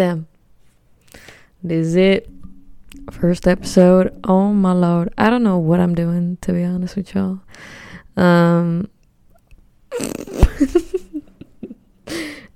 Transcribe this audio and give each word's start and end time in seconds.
Damn. 0.00 0.26
This 1.62 1.88
is 1.88 1.94
it. 1.94 2.30
First 3.10 3.46
episode. 3.46 4.18
Oh 4.24 4.50
my 4.50 4.72
lord. 4.72 5.12
I 5.18 5.28
don't 5.28 5.42
know 5.42 5.58
what 5.58 5.78
I'm 5.78 5.94
doing 5.94 6.38
to 6.40 6.54
be 6.54 6.64
honest 6.64 6.96
with 6.96 7.14
y'all. 7.14 7.40
Um 8.16 8.88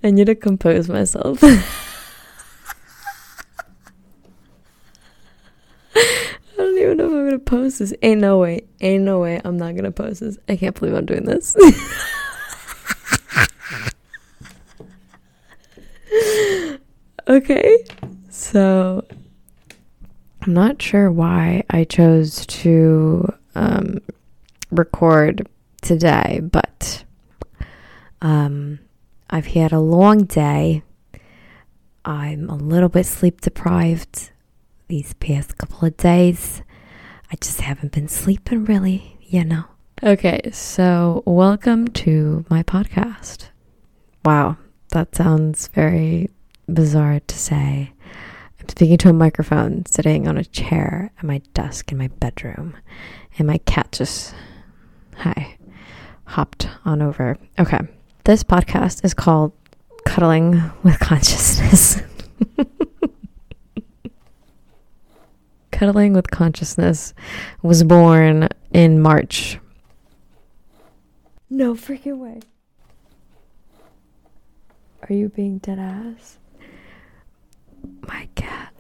I 0.03 0.11
need 0.11 0.25
to 0.25 0.35
compose 0.35 0.89
myself. 0.89 1.39
I 1.45 1.61
don't 6.57 6.79
even 6.79 6.97
know 6.97 7.09
if 7.09 7.13
I'm 7.13 7.25
gonna 7.27 7.39
post 7.41 7.81
this. 7.81 7.93
Ain't 8.01 8.23
no 8.23 8.39
way. 8.39 8.63
Ain't 8.81 9.05
no 9.05 9.19
way 9.21 9.43
I'm 9.45 9.59
not 9.59 9.77
gonna 9.77 9.93
post 9.93 10.21
this. 10.21 10.39
I 10.49 10.57
can't 10.57 10.75
believe 10.81 10.95
I'm 10.95 11.05
doing 11.05 11.27
this. 11.27 11.55
okay. 17.29 17.85
So 18.31 19.05
I'm 20.43 20.53
not 20.53 20.83
sure 20.83 21.11
why 21.11 21.65
I 21.71 21.85
chose 21.85 22.45
to 22.47 23.33
um, 23.55 24.01
record 24.71 25.49
today, 25.81 26.41
but 26.43 27.05
um, 28.21 28.79
I've 29.31 29.47
had 29.47 29.73
a 29.73 29.81
long 29.81 30.25
day. 30.25 30.83
I'm 32.05 32.51
a 32.51 32.57
little 32.57 32.89
bit 32.89 33.07
sleep 33.07 33.41
deprived 33.41 34.31
these 34.89 35.15
past 35.15 35.57
couple 35.57 35.87
of 35.87 35.97
days. 35.97 36.63
I 37.33 37.37
just 37.37 37.63
haven't 37.63 37.93
been 37.93 38.09
sleeping 38.09 38.65
really, 38.65 39.17
you 39.23 39.45
know. 39.45 39.65
Okay, 40.03 40.51
so 40.53 41.23
welcome 41.25 41.89
to 41.89 42.45
my 42.51 42.63
podcast. 42.63 43.49
Wow, 44.25 44.59
that 44.91 45.15
sounds 45.15 45.69
very 45.69 46.29
bizarre 46.69 47.21
to 47.21 47.39
say. 47.39 47.93
I'm 48.61 48.69
speaking 48.69 48.99
to 48.99 49.09
a 49.11 49.13
microphone 49.13 49.85
sitting 49.87 50.27
on 50.27 50.37
a 50.37 50.45
chair 50.45 51.11
at 51.19 51.25
my 51.25 51.39
desk 51.53 51.93
in 51.93 51.99
my 51.99 52.09
bedroom, 52.09 52.77
and 53.39 53.47
my 53.47 53.59
cat 53.59 53.93
just, 53.93 54.35
hi, 55.17 55.57
hopped 56.27 56.69
on 56.85 57.03
over. 57.03 57.37
Okay, 57.59 57.81
this 58.25 58.43
podcast 58.43 59.05
is 59.05 59.13
called 59.15 59.53
Cuddling 60.07 60.63
with 60.83 60.99
Consciousness. 60.99 62.01
Cuddling 65.71 66.13
with 66.15 66.31
Consciousness 66.31 67.13
was 67.63 67.83
born 67.83 68.49
in 68.73 69.01
March. 69.03 69.59
No 71.51 71.75
freaking 71.75 72.19
way. 72.19 72.41
Are 75.09 75.13
you 75.13 75.29
being 75.29 75.59
dead 75.59 75.79
ass? 75.79 76.39
My 78.09 78.29
cat 78.35 78.73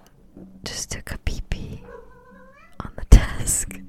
just 0.64 0.90
took 0.90 1.12
a 1.12 1.18
pee 1.18 1.42
pee 1.50 1.82
on 2.80 2.90
the 2.96 3.04
desk. 3.10 3.80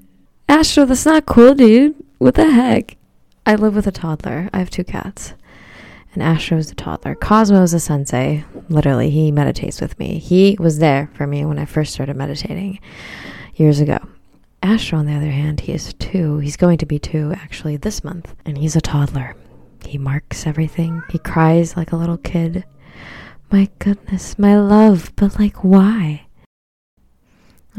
Astro, 0.48 0.84
that's 0.84 1.04
not 1.06 1.26
cool, 1.26 1.54
dude. 1.54 1.94
What 2.18 2.34
the 2.34 2.50
heck? 2.50 2.96
I 3.44 3.54
live 3.54 3.74
with 3.74 3.86
a 3.86 3.92
toddler. 3.92 4.48
I 4.52 4.58
have 4.58 4.70
two 4.70 4.84
cats. 4.84 5.34
And 6.14 6.22
Astro 6.22 6.56
is 6.56 6.70
a 6.70 6.74
toddler. 6.74 7.14
Cosmo 7.14 7.62
is 7.62 7.74
a 7.74 7.80
sensei. 7.80 8.44
Literally, 8.68 9.10
he 9.10 9.30
meditates 9.30 9.80
with 9.80 9.98
me. 9.98 10.18
He 10.18 10.56
was 10.58 10.78
there 10.78 11.10
for 11.14 11.26
me 11.26 11.44
when 11.44 11.58
I 11.58 11.66
first 11.66 11.92
started 11.92 12.16
meditating 12.16 12.80
years 13.54 13.80
ago. 13.80 13.98
Astro, 14.62 14.98
on 14.98 15.06
the 15.06 15.14
other 15.14 15.30
hand, 15.30 15.60
he 15.60 15.72
is 15.72 15.92
two. 15.94 16.38
He's 16.38 16.56
going 16.56 16.78
to 16.78 16.86
be 16.86 16.98
two 16.98 17.32
actually 17.36 17.76
this 17.76 18.02
month. 18.02 18.34
And 18.46 18.56
he's 18.56 18.76
a 18.76 18.80
toddler. 18.80 19.36
He 19.84 19.98
marks 19.98 20.46
everything. 20.46 21.02
He 21.10 21.18
cries 21.18 21.76
like 21.76 21.92
a 21.92 21.96
little 21.96 22.16
kid. 22.16 22.64
My 23.50 23.68
goodness, 23.78 24.38
my 24.38 24.58
love, 24.58 25.12
but 25.16 25.38
like, 25.38 25.62
why? 25.62 26.26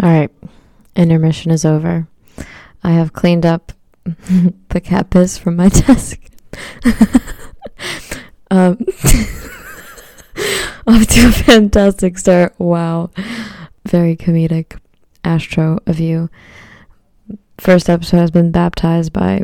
All 0.02 0.10
right, 0.10 0.32
intermission 0.96 1.52
is 1.52 1.66
over. 1.66 2.08
I 2.84 2.92
have 2.92 3.14
cleaned 3.14 3.46
up 3.46 3.74
the 4.70 4.82
cat 4.82 5.10
piss 5.10 5.38
from 5.38 5.58
my 5.58 5.70
desk. 5.70 6.22
um, 8.52 8.78
off 10.88 11.06
to 11.08 11.28
a 11.28 11.32
fantastic 11.32 12.18
start. 12.18 12.56
Wow. 12.58 13.12
Very 13.86 14.16
comedic. 14.16 14.80
Astro 15.24 15.80
of 15.86 16.00
you. 16.00 16.30
First 17.58 17.90
episode 17.90 18.18
has 18.18 18.32
been 18.32 18.52
baptized 18.52 19.12
by 19.12 19.44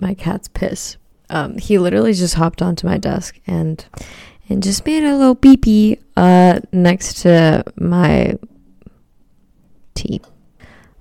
my 0.00 0.14
cat's 0.14 0.48
piss. 0.48 0.96
Um, 1.30 1.56
he 1.58 1.78
literally 1.78 2.12
just 2.14 2.34
hopped 2.34 2.60
onto 2.60 2.86
my 2.86 2.98
desk 2.98 3.38
and 3.46 3.84
and 4.48 4.62
just 4.62 4.84
made 4.84 5.04
a 5.04 5.16
little 5.16 5.36
beepy 5.36 6.00
uh, 6.16 6.60
next 6.72 7.22
to 7.22 7.64
my 7.76 8.36
tea. 9.94 10.20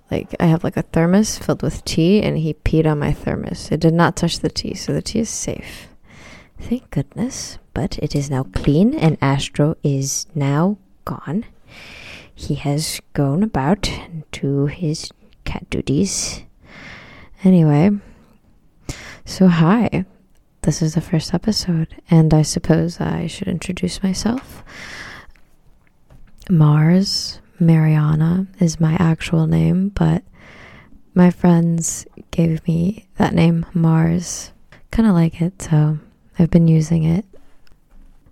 Like 0.09 0.35
I 0.39 0.45
have 0.45 0.63
like 0.63 0.77
a 0.77 0.81
thermos 0.81 1.37
filled 1.37 1.63
with 1.63 1.85
tea, 1.85 2.21
and 2.21 2.37
he 2.37 2.53
peed 2.53 2.85
on 2.85 2.99
my 2.99 3.13
thermos. 3.13 3.71
It 3.71 3.79
did 3.79 3.93
not 3.93 4.15
touch 4.15 4.39
the 4.39 4.49
tea, 4.49 4.73
so 4.73 4.93
the 4.93 5.01
tea 5.01 5.19
is 5.19 5.29
safe. 5.29 5.87
Thank 6.59 6.89
goodness. 6.91 7.57
But 7.73 7.97
it 7.99 8.13
is 8.15 8.29
now 8.29 8.43
clean, 8.43 8.93
and 8.93 9.17
Astro 9.21 9.77
is 9.83 10.27
now 10.35 10.77
gone. 11.05 11.45
He 12.35 12.55
has 12.55 12.99
gone 13.13 13.43
about 13.43 13.89
to 14.33 14.65
his 14.65 15.09
cat 15.45 15.69
duties. 15.69 16.43
Anyway, 17.43 17.91
so 19.25 19.47
hi. 19.47 20.05
This 20.63 20.83
is 20.83 20.93
the 20.93 21.01
first 21.01 21.33
episode, 21.33 21.87
and 22.11 22.31
I 22.35 22.43
suppose 22.43 23.01
I 23.01 23.25
should 23.25 23.47
introduce 23.47 24.03
myself. 24.03 24.63
Mars 26.51 27.39
Mariana 27.59 28.45
is 28.59 28.79
my 28.79 28.93
actual 28.99 29.47
name, 29.47 29.89
but 29.89 30.23
my 31.15 31.31
friends 31.31 32.05
gave 32.29 32.67
me 32.67 33.07
that 33.17 33.33
name, 33.33 33.65
Mars. 33.73 34.51
Kind 34.91 35.09
of 35.09 35.15
like 35.15 35.41
it, 35.41 35.59
so 35.63 35.97
I've 36.37 36.51
been 36.51 36.67
using 36.67 37.05
it. 37.05 37.25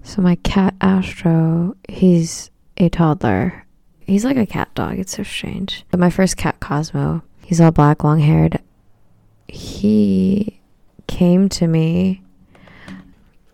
So, 0.04 0.22
my 0.22 0.36
cat 0.36 0.76
Astro, 0.82 1.76
he's 1.88 2.52
a 2.78 2.90
toddler. 2.90 3.66
He's 4.02 4.24
like 4.24 4.38
a 4.38 4.46
cat 4.46 4.70
dog, 4.76 5.00
it's 5.00 5.16
so 5.16 5.24
strange. 5.24 5.84
But 5.90 6.00
my 6.00 6.12
first 6.12 6.38
cat, 6.38 6.60
Cosmo, 6.60 7.24
he's 7.44 7.60
all 7.60 7.72
black, 7.72 8.04
long 8.04 8.20
haired. 8.20 8.60
He 9.48 10.59
came 11.10 11.50
to 11.50 11.68
me 11.68 12.22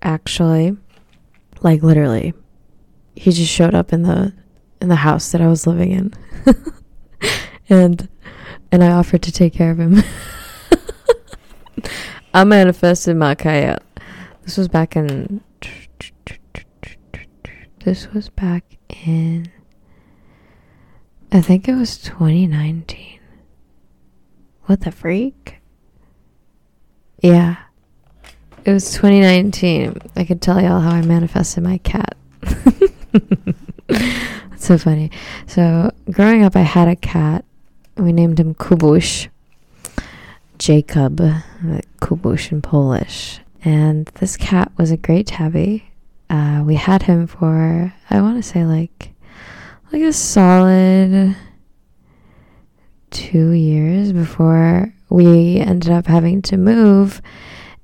actually 0.02 0.78
like 1.62 1.82
literally. 1.82 2.34
He 3.16 3.32
just 3.32 3.52
showed 3.52 3.74
up 3.74 3.92
in 3.94 4.04
the 4.04 4.34
in 4.82 4.90
the 4.90 4.98
house 4.98 5.32
that 5.32 5.42
I 5.42 5.48
was 5.48 5.66
living 5.66 5.92
in. 5.92 6.14
And 7.68 8.08
and 8.72 8.84
I 8.84 8.92
offered 8.92 9.24
to 9.24 9.32
take 9.32 9.54
care 9.54 9.72
of 9.72 9.80
him. 9.80 10.04
I 12.34 12.44
manifested 12.44 13.18
my 13.18 13.34
cat 13.34 13.82
this 14.46 14.58
was 14.58 14.68
back 14.68 14.96
in 14.96 15.42
this 17.84 18.12
was 18.14 18.30
back 18.30 18.64
in 19.08 19.52
I 21.32 21.42
think 21.42 21.68
it 21.68 21.74
was 21.74 21.98
2019 21.98 23.20
what 24.66 24.82
the 24.82 24.92
freak 24.92 25.55
yeah. 27.22 27.58
It 28.66 28.72
was 28.72 28.94
2019. 28.94 29.96
I 30.16 30.24
could 30.24 30.42
tell 30.42 30.60
y'all 30.62 30.80
how 30.80 30.92
I 30.92 31.02
manifested 31.02 31.64
my 31.64 31.78
cat. 31.80 32.18
That's 33.88 34.66
so 34.66 34.78
funny. 34.78 35.12
So, 35.46 35.92
growing 36.10 36.44
up, 36.44 36.56
I 36.56 36.62
had 36.62 36.88
a 36.88 36.96
cat. 36.96 37.46
We 37.96 38.12
named 38.12 38.40
him 38.40 38.56
Kubush. 38.56 39.28
Jacob, 40.58 41.18
Kubush 42.02 42.52
in 42.52 42.62
Polish. 42.62 43.40
And 43.64 44.06
this 44.16 44.36
cat 44.38 44.72
was 44.78 44.90
a 44.90 44.98
great 44.98 45.28
tabby. 45.28 45.92
Uh, 46.30 46.64
we 46.66 46.76
had 46.76 47.04
him 47.04 47.28
for, 47.28 47.94
I 48.10 48.22
want 48.22 48.38
to 48.38 48.44
say, 48.44 48.66
like, 48.66 49.12
like 49.92 50.02
a 50.02 50.14
solid 50.14 51.36
two 53.12 53.52
years 53.52 54.12
before 54.12 54.95
we 55.10 55.58
ended 55.60 55.92
up 55.92 56.08
having 56.08 56.42
to 56.44 56.58
move, 56.58 57.22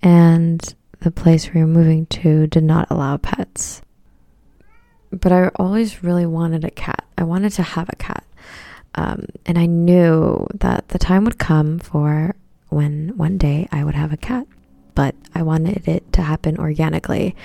and 0.01 0.73
the 1.01 1.12
place 1.12 1.53
we 1.53 1.62
were 1.62 1.68
moving 1.68 2.06
to 2.07 2.47
did 2.47 2.63
not 2.63 2.88
allow 2.89 3.18
pets. 3.18 3.81
But 5.12 5.31
I 5.31 5.50
always 5.56 6.03
really 6.03 6.25
wanted 6.25 6.63
a 6.63 6.71
cat. 6.71 7.06
I 7.18 7.23
wanted 7.23 7.51
to 7.53 7.63
have 7.63 7.89
a 7.89 7.95
cat. 7.95 8.23
Um, 8.95 9.25
and 9.45 9.57
I 9.57 9.65
knew 9.65 10.47
that 10.53 10.89
the 10.89 11.00
time 11.00 11.23
would 11.25 11.38
come 11.38 11.79
for 11.79 12.35
when 12.69 13.18
one 13.18 13.38
day 13.38 13.67
I 13.71 13.83
would 13.83 13.95
have 13.95 14.13
a 14.13 14.17
cat. 14.17 14.47
But 14.95 15.15
I 15.33 15.41
wanted 15.41 15.88
it 15.88 16.12
to 16.13 16.21
happen 16.21 16.57
organically. 16.57 17.35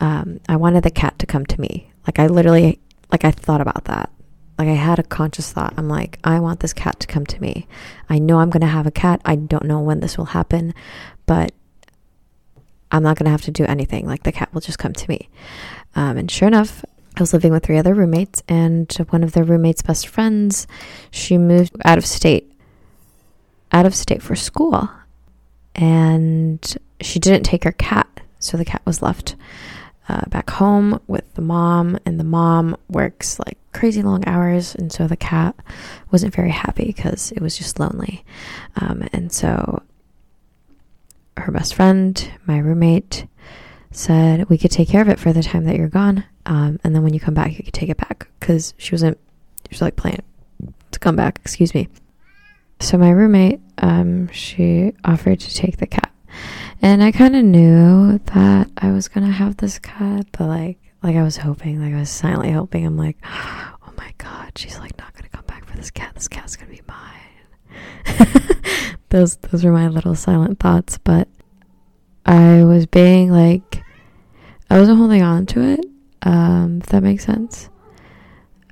Um, 0.00 0.40
I 0.48 0.56
wanted 0.56 0.84
the 0.84 0.90
cat 0.90 1.18
to 1.18 1.26
come 1.26 1.46
to 1.46 1.60
me. 1.60 1.90
Like 2.06 2.18
I 2.18 2.26
literally, 2.26 2.78
like 3.10 3.24
I 3.24 3.30
thought 3.30 3.60
about 3.60 3.84
that. 3.84 4.10
Like 4.62 4.70
I 4.70 4.74
had 4.74 5.00
a 5.00 5.02
conscious 5.02 5.50
thought. 5.50 5.74
I'm 5.76 5.88
like, 5.88 6.20
I 6.22 6.38
want 6.38 6.60
this 6.60 6.72
cat 6.72 7.00
to 7.00 7.08
come 7.08 7.26
to 7.26 7.42
me. 7.42 7.66
I 8.08 8.20
know 8.20 8.38
I'm 8.38 8.48
going 8.48 8.60
to 8.60 8.68
have 8.68 8.86
a 8.86 8.92
cat. 8.92 9.20
I 9.24 9.34
don't 9.34 9.64
know 9.64 9.80
when 9.80 9.98
this 9.98 10.16
will 10.16 10.26
happen, 10.26 10.72
but 11.26 11.50
I'm 12.92 13.02
not 13.02 13.18
going 13.18 13.24
to 13.24 13.32
have 13.32 13.42
to 13.42 13.50
do 13.50 13.64
anything. 13.64 14.06
Like 14.06 14.22
the 14.22 14.30
cat 14.30 14.54
will 14.54 14.60
just 14.60 14.78
come 14.78 14.92
to 14.92 15.08
me. 15.08 15.28
Um, 15.96 16.16
and 16.16 16.30
sure 16.30 16.46
enough, 16.46 16.84
I 17.16 17.20
was 17.20 17.32
living 17.32 17.50
with 17.50 17.64
three 17.64 17.76
other 17.76 17.92
roommates, 17.92 18.44
and 18.46 18.88
one 19.10 19.24
of 19.24 19.32
their 19.32 19.42
roommates' 19.42 19.82
best 19.82 20.06
friends, 20.06 20.68
she 21.10 21.38
moved 21.38 21.72
out 21.84 21.98
of 21.98 22.06
state, 22.06 22.52
out 23.72 23.84
of 23.84 23.96
state 23.96 24.22
for 24.22 24.36
school, 24.36 24.88
and 25.74 26.76
she 27.00 27.18
didn't 27.18 27.42
take 27.42 27.64
her 27.64 27.72
cat, 27.72 28.20
so 28.38 28.56
the 28.56 28.64
cat 28.64 28.82
was 28.84 29.02
left 29.02 29.34
uh, 30.08 30.24
back 30.28 30.41
home 30.52 31.00
with 31.06 31.34
the 31.34 31.42
mom, 31.42 31.98
and 32.06 32.18
the 32.18 32.24
mom 32.24 32.76
works 32.88 33.38
like 33.38 33.58
crazy 33.72 34.02
long 34.02 34.26
hours, 34.26 34.74
and 34.74 34.92
so 34.92 35.06
the 35.06 35.16
cat 35.16 35.54
wasn't 36.10 36.34
very 36.34 36.50
happy 36.50 36.86
because 36.86 37.32
it 37.32 37.40
was 37.40 37.56
just 37.58 37.80
lonely, 37.80 38.24
um, 38.76 39.08
and 39.12 39.32
so 39.32 39.82
her 41.36 41.52
best 41.52 41.74
friend, 41.74 42.30
my 42.46 42.58
roommate, 42.58 43.26
said 43.90 44.48
we 44.48 44.58
could 44.58 44.70
take 44.70 44.88
care 44.88 45.02
of 45.02 45.08
it 45.08 45.18
for 45.18 45.32
the 45.32 45.42
time 45.42 45.64
that 45.64 45.76
you're 45.76 45.88
gone. 45.88 46.24
Um, 46.46 46.78
and 46.84 46.94
then 46.94 47.02
when 47.02 47.14
you 47.14 47.20
come 47.20 47.34
back, 47.34 47.56
you 47.56 47.64
could 47.64 47.74
take 47.74 47.88
it 47.88 47.96
back 47.96 48.28
because 48.38 48.74
she 48.76 48.92
wasn't, 48.92 49.18
she 49.66 49.70
was 49.70 49.82
like 49.82 49.96
planning 49.96 50.22
to 50.90 50.98
come 50.98 51.16
back, 51.16 51.38
excuse 51.42 51.74
me. 51.74 51.88
So 52.80 52.98
my 52.98 53.10
roommate, 53.10 53.60
um, 53.78 54.28
she 54.28 54.92
offered 55.04 55.40
to 55.40 55.54
take 55.54 55.78
the 55.78 55.86
cat. 55.86 56.11
And 56.84 57.00
I 57.00 57.12
kind 57.12 57.36
of 57.36 57.44
knew 57.44 58.18
that 58.34 58.68
I 58.76 58.90
was 58.90 59.06
going 59.06 59.24
to 59.24 59.32
have 59.32 59.56
this 59.56 59.78
cat, 59.78 60.26
but 60.32 60.48
like, 60.48 60.78
like 61.00 61.14
I 61.14 61.22
was 61.22 61.36
hoping, 61.36 61.80
like 61.80 61.94
I 61.94 62.00
was 62.00 62.10
silently 62.10 62.50
hoping. 62.50 62.84
I'm 62.84 62.96
like, 62.96 63.16
oh 63.24 63.92
my 63.96 64.12
God, 64.18 64.58
she's 64.58 64.80
like 64.80 64.98
not 64.98 65.12
going 65.12 65.22
to 65.22 65.28
come 65.30 65.44
back 65.46 65.64
for 65.64 65.76
this 65.76 65.92
cat. 65.92 66.12
This 66.16 66.26
cat's 66.26 66.56
going 66.56 66.74
to 66.74 66.82
be 66.82 66.88
mine. 66.88 68.58
those, 69.10 69.36
those 69.36 69.62
were 69.62 69.70
my 69.70 69.86
little 69.86 70.16
silent 70.16 70.58
thoughts, 70.58 70.98
but 70.98 71.28
I 72.26 72.64
was 72.64 72.86
being 72.86 73.30
like, 73.30 73.84
I 74.68 74.76
wasn't 74.76 74.98
holding 74.98 75.22
on 75.22 75.46
to 75.46 75.60
it, 75.60 75.84
um, 76.22 76.80
if 76.82 76.88
that 76.88 77.04
makes 77.04 77.24
sense. 77.24 77.68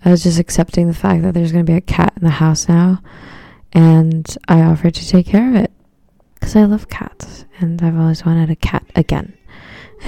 I 0.04 0.10
was 0.10 0.24
just 0.24 0.40
accepting 0.40 0.88
the 0.88 0.94
fact 0.94 1.22
that 1.22 1.34
there's 1.34 1.52
going 1.52 1.64
to 1.64 1.70
be 1.72 1.76
a 1.76 1.80
cat 1.80 2.14
in 2.16 2.24
the 2.24 2.30
house 2.30 2.68
now, 2.68 3.02
and 3.72 4.26
I 4.48 4.62
offered 4.62 4.94
to 4.94 5.06
take 5.06 5.26
care 5.26 5.48
of 5.48 5.54
it 5.54 5.70
because 6.50 6.64
I 6.64 6.66
love 6.66 6.88
cats 6.88 7.44
and 7.60 7.80
I've 7.80 7.96
always 7.96 8.26
wanted 8.26 8.50
a 8.50 8.56
cat 8.56 8.84
again. 8.96 9.38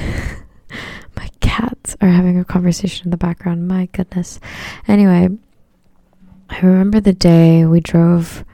My 1.17 1.31
cats 1.39 1.97
are 2.01 2.09
having 2.09 2.37
a 2.37 2.45
conversation 2.45 3.07
in 3.07 3.11
the 3.13 3.17
background. 3.17 3.69
My 3.69 3.87
goodness. 3.93 4.41
Anyway, 4.89 5.29
I 6.51 6.59
remember 6.61 6.99
the 6.99 7.13
day 7.13 7.65
we 7.65 7.79
drove 7.79 8.45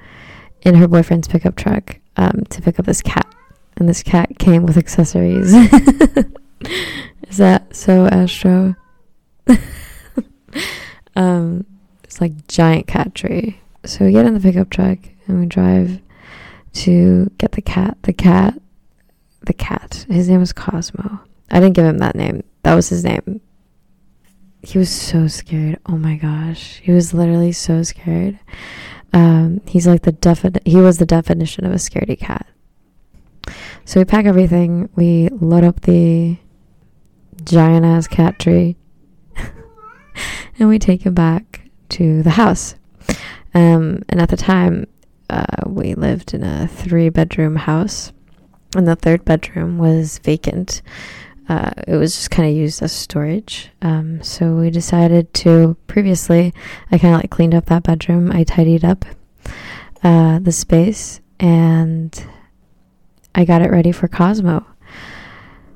in 0.61 0.75
her 0.75 0.87
boyfriend's 0.87 1.29
pickup 1.29 1.57
truck 1.57 1.99
um, 2.19 2.45
to 2.51 2.61
pick 2.61 2.79
up 2.79 2.85
this 2.85 3.01
cat 3.01 3.27
and 3.79 3.89
this 3.89 4.03
cat 4.03 4.39
came 4.39 4.67
with 4.67 4.77
accessories. 4.77 5.55
Is 7.27 7.39
that 7.39 7.75
so 7.75 8.05
astro? 8.05 8.77
um, 11.17 11.65
it's 12.05 12.21
like 12.21 12.49
giant 12.49 12.87
cat 12.87 13.15
tree. 13.15 13.63
So 13.87 14.05
we 14.05 14.13
get 14.13 14.27
in 14.27 14.35
the 14.35 14.41
pickup 14.41 14.69
truck 14.69 14.99
and 15.27 15.41
we 15.41 15.47
drive 15.47 16.03
to 16.79 17.31
get 17.39 17.53
the 17.53 17.63
cat. 17.63 17.99
The 18.03 18.13
cat, 18.13 18.55
the 19.43 19.53
cat. 19.53 20.07
His 20.09 20.29
name 20.29 20.41
was 20.41 20.53
Cosmo. 20.53 21.21
I 21.51 21.61
didn't 21.61 21.75
give 21.75 21.85
him 21.85 21.99
that 21.99 22.15
name. 22.15 22.45
That 22.63 22.75
was 22.75 22.89
his 22.89 23.05
name. 23.05 23.41
He 24.63 24.79
was 24.79 24.91
so 24.91 25.29
scared. 25.29 25.79
Oh 25.87 25.97
my 25.97 26.17
gosh, 26.17 26.81
he 26.83 26.93
was 26.93 27.15
literally 27.15 27.53
so 27.53 27.83
scared. 27.83 28.39
Um, 29.13 29.61
he's 29.67 29.87
like 29.87 30.03
the 30.03 30.13
defi- 30.13 30.61
He 30.65 30.77
was 30.77 30.99
the 30.99 31.07
definition 31.07 31.65
of 31.65 31.73
a 31.73 31.77
scaredy 31.77 32.19
cat. 32.19 32.47
So 33.85 34.01
we 34.01 34.05
pack 34.05 34.27
everything. 34.27 34.91
We 34.95 35.29
load 35.31 35.65
up 35.65 35.81
the 35.81 36.37
giant 37.45 37.87
ass 37.87 38.07
cat 38.07 38.39
tree 38.39 38.77
and 40.59 40.69
we 40.69 40.79
take 40.79 41.03
him 41.03 41.15
back 41.15 41.71
to 41.91 42.23
the 42.23 42.31
house. 42.31 42.75
Um, 43.55 44.03
and 44.11 44.21
at 44.21 44.29
the 44.29 44.37
time, 44.37 44.87
uh, 45.31 45.45
we 45.67 45.95
lived 45.95 46.35
in 46.35 46.43
a 46.43 46.69
three 46.69 47.09
bedroom 47.09 47.57
house, 47.57 48.13
and 48.75 48.87
the 48.87 48.97
third 48.97 49.25
bedroom 49.25 49.79
was 49.79 50.19
vacant. 50.19 50.83
Uh, 51.49 51.71
it 51.87 51.97
was 51.97 52.15
just 52.15 52.31
kind 52.31 52.49
of 52.49 52.55
used 52.55 52.83
as 52.83 52.93
storage. 52.93 53.71
Um, 53.81 54.23
so 54.23 54.57
we 54.57 54.71
decided 54.71 55.33
to 55.35 55.77
previously, 55.87 56.53
I 56.91 56.99
kind 56.99 57.15
of 57.15 57.21
like 57.23 57.31
cleaned 57.31 57.55
up 57.55 57.67
that 57.67 57.85
bedroom. 57.85 58.31
I 58.31 58.45
tidied 58.45 58.85
up 58.85 59.07
uh, 60.03 60.41
the 60.41 60.53
space 60.53 61.21
and 61.41 62.27
I 63.35 63.47
got 63.47 63.63
it 63.63 63.71
ready 63.71 63.93
for 63.93 64.09
Cosmo. 64.09 64.67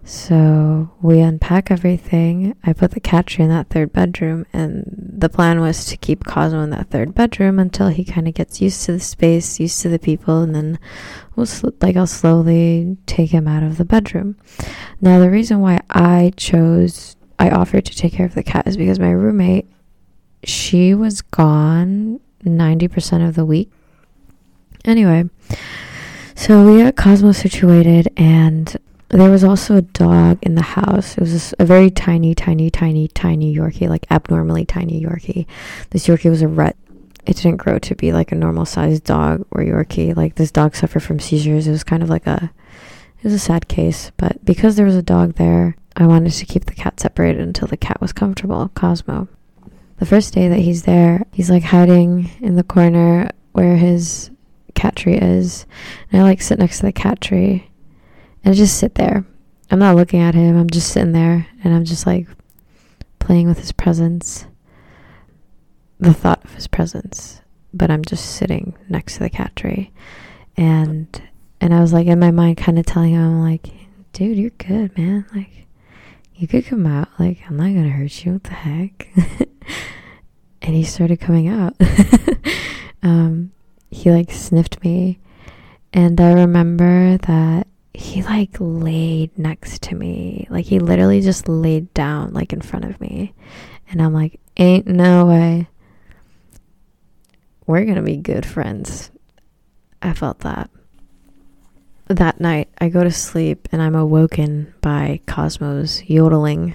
So 0.04 0.90
we 1.00 1.20
unpack 1.20 1.70
everything. 1.70 2.56
I 2.64 2.72
put 2.72 2.90
the 2.90 3.00
catcher 3.00 3.42
in 3.42 3.48
that 3.50 3.68
third 3.68 3.92
bedroom, 3.92 4.46
and 4.52 4.84
the 5.16 5.28
plan 5.28 5.60
was 5.60 5.84
to 5.86 5.96
keep 5.96 6.24
Cosmo 6.24 6.60
in 6.62 6.70
that 6.70 6.90
third 6.90 7.14
bedroom 7.14 7.60
until 7.60 7.88
he 7.88 8.04
kind 8.04 8.26
of 8.26 8.34
gets 8.34 8.60
used 8.60 8.84
to 8.84 8.92
the 8.92 9.00
space, 9.00 9.60
used 9.60 9.80
to 9.82 9.88
the 9.88 10.00
people, 10.00 10.42
and 10.42 10.54
then 10.54 10.78
we'll 11.36 11.46
sl- 11.46 11.68
like 11.80 11.96
I'll 11.96 12.08
slowly 12.08 12.96
take 13.06 13.30
him 13.30 13.46
out 13.46 13.62
of 13.62 13.78
the 13.78 13.84
bedroom. 13.84 14.36
Now 15.00 15.20
the 15.20 15.30
reason 15.30 15.60
why 15.60 15.80
I 15.88 16.32
chose 16.36 17.16
I 17.38 17.50
offered 17.50 17.84
to 17.86 17.96
take 17.96 18.14
care 18.14 18.26
of 18.26 18.34
the 18.34 18.42
cat 18.42 18.66
is 18.66 18.76
because 18.76 18.98
my 18.98 19.10
roommate 19.10 19.68
she 20.44 20.94
was 20.94 21.22
gone 21.22 22.20
90% 22.44 23.28
of 23.28 23.36
the 23.36 23.44
week. 23.44 23.70
Anyway, 24.84 25.30
so 26.34 26.66
we 26.66 26.82
got 26.82 26.96
Cosmo 26.96 27.30
situated, 27.30 28.08
and 28.16 28.76
there 29.20 29.30
was 29.30 29.44
also 29.44 29.76
a 29.76 29.82
dog 29.82 30.38
in 30.40 30.54
the 30.54 30.62
house. 30.62 31.18
It 31.18 31.20
was 31.20 31.54
a 31.58 31.66
very 31.66 31.90
tiny, 31.90 32.34
tiny, 32.34 32.70
tiny, 32.70 33.08
tiny 33.08 33.54
Yorkie, 33.54 33.88
like 33.88 34.06
abnormally 34.10 34.64
tiny 34.64 35.04
Yorkie. 35.04 35.46
This 35.90 36.06
Yorkie 36.06 36.30
was 36.30 36.40
a 36.40 36.48
ret. 36.48 36.76
It 37.26 37.36
didn't 37.36 37.58
grow 37.58 37.78
to 37.78 37.94
be 37.94 38.12
like 38.12 38.32
a 38.32 38.36
normal 38.36 38.64
sized 38.64 39.04
dog 39.04 39.46
or 39.50 39.60
Yorkie. 39.60 40.16
Like 40.16 40.36
this 40.36 40.50
dog 40.50 40.74
suffered 40.74 41.02
from 41.02 41.20
seizures. 41.20 41.66
It 41.66 41.72
was 41.72 41.84
kind 41.84 42.02
of 42.02 42.08
like 42.08 42.26
a, 42.26 42.50
it 43.18 43.24
was 43.24 43.34
a 43.34 43.38
sad 43.38 43.68
case. 43.68 44.10
But 44.16 44.42
because 44.46 44.76
there 44.76 44.86
was 44.86 44.96
a 44.96 45.02
dog 45.02 45.34
there, 45.34 45.76
I 45.94 46.06
wanted 46.06 46.32
to 46.32 46.46
keep 46.46 46.64
the 46.64 46.74
cat 46.74 46.98
separated 46.98 47.42
until 47.42 47.68
the 47.68 47.76
cat 47.76 48.00
was 48.00 48.14
comfortable. 48.14 48.70
Cosmo. 48.74 49.28
The 49.98 50.06
first 50.06 50.32
day 50.32 50.48
that 50.48 50.60
he's 50.60 50.84
there, 50.84 51.26
he's 51.32 51.50
like 51.50 51.64
hiding 51.64 52.30
in 52.40 52.56
the 52.56 52.64
corner 52.64 53.30
where 53.52 53.76
his 53.76 54.30
cat 54.74 54.96
tree 54.96 55.18
is. 55.18 55.66
And 56.10 56.22
I 56.22 56.24
like 56.24 56.40
sit 56.40 56.58
next 56.58 56.78
to 56.78 56.86
the 56.86 56.92
cat 56.92 57.20
tree 57.20 57.68
and 58.44 58.52
I 58.52 58.56
just 58.56 58.78
sit 58.78 58.94
there. 58.94 59.24
I'm 59.70 59.78
not 59.78 59.96
looking 59.96 60.20
at 60.20 60.34
him. 60.34 60.56
I'm 60.56 60.70
just 60.70 60.92
sitting 60.92 61.12
there 61.12 61.46
and 61.62 61.74
I'm 61.74 61.84
just 61.84 62.06
like 62.06 62.28
playing 63.18 63.48
with 63.48 63.58
his 63.58 63.72
presence. 63.72 64.46
The 65.98 66.12
thought 66.12 66.44
of 66.44 66.54
his 66.54 66.66
presence. 66.66 67.40
But 67.72 67.90
I'm 67.90 68.04
just 68.04 68.36
sitting 68.36 68.76
next 68.88 69.14
to 69.14 69.20
the 69.20 69.30
cat 69.30 69.56
tree. 69.56 69.92
And 70.56 71.22
and 71.60 71.72
I 71.72 71.80
was 71.80 71.92
like 71.92 72.06
in 72.06 72.18
my 72.18 72.30
mind 72.30 72.58
kind 72.58 72.78
of 72.78 72.84
telling 72.84 73.12
him 73.14 73.22
I'm 73.22 73.40
like, 73.40 73.68
dude, 74.12 74.36
you're 74.36 74.50
good, 74.50 74.96
man. 74.98 75.24
Like 75.34 75.66
you 76.34 76.46
could 76.46 76.66
come 76.66 76.86
out. 76.86 77.08
Like 77.18 77.38
I'm 77.48 77.56
not 77.56 77.72
gonna 77.72 77.88
hurt 77.88 78.24
you. 78.24 78.32
What 78.32 78.44
the 78.44 78.50
heck? 78.50 79.08
and 80.62 80.74
he 80.74 80.84
started 80.84 81.20
coming 81.20 81.48
out. 81.48 81.74
um, 83.02 83.52
he 83.90 84.10
like 84.10 84.30
sniffed 84.30 84.82
me 84.82 85.18
and 85.92 86.20
I 86.20 86.32
remember 86.32 87.18
that 87.18 87.66
he 87.94 88.22
like 88.22 88.56
laid 88.58 89.36
next 89.38 89.82
to 89.82 89.94
me. 89.94 90.46
Like 90.50 90.64
he 90.64 90.78
literally 90.78 91.20
just 91.20 91.48
laid 91.48 91.92
down 91.94 92.32
like 92.32 92.52
in 92.52 92.60
front 92.60 92.84
of 92.84 93.00
me. 93.00 93.34
And 93.90 94.00
I'm 94.00 94.14
like, 94.14 94.40
ain't 94.56 94.86
no 94.86 95.26
way. 95.26 95.68
We're 97.66 97.84
going 97.84 97.96
to 97.96 98.02
be 98.02 98.16
good 98.16 98.46
friends. 98.46 99.10
I 100.00 100.12
felt 100.14 100.40
that. 100.40 100.70
That 102.08 102.40
night, 102.40 102.68
I 102.78 102.88
go 102.88 103.04
to 103.04 103.10
sleep 103.10 103.68
and 103.70 103.80
I'm 103.80 103.94
awoken 103.94 104.74
by 104.80 105.20
Cosmo's 105.26 106.02
yodeling 106.08 106.74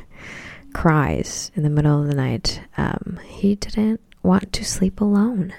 cries 0.73 1.51
in 1.55 1.63
the 1.63 1.69
middle 1.69 2.01
of 2.01 2.07
the 2.07 2.15
night. 2.15 2.61
Um, 2.77 3.19
he 3.25 3.55
didn't 3.55 4.01
want 4.23 4.53
to 4.53 4.63
sleep 4.65 5.01
alone. 5.01 5.53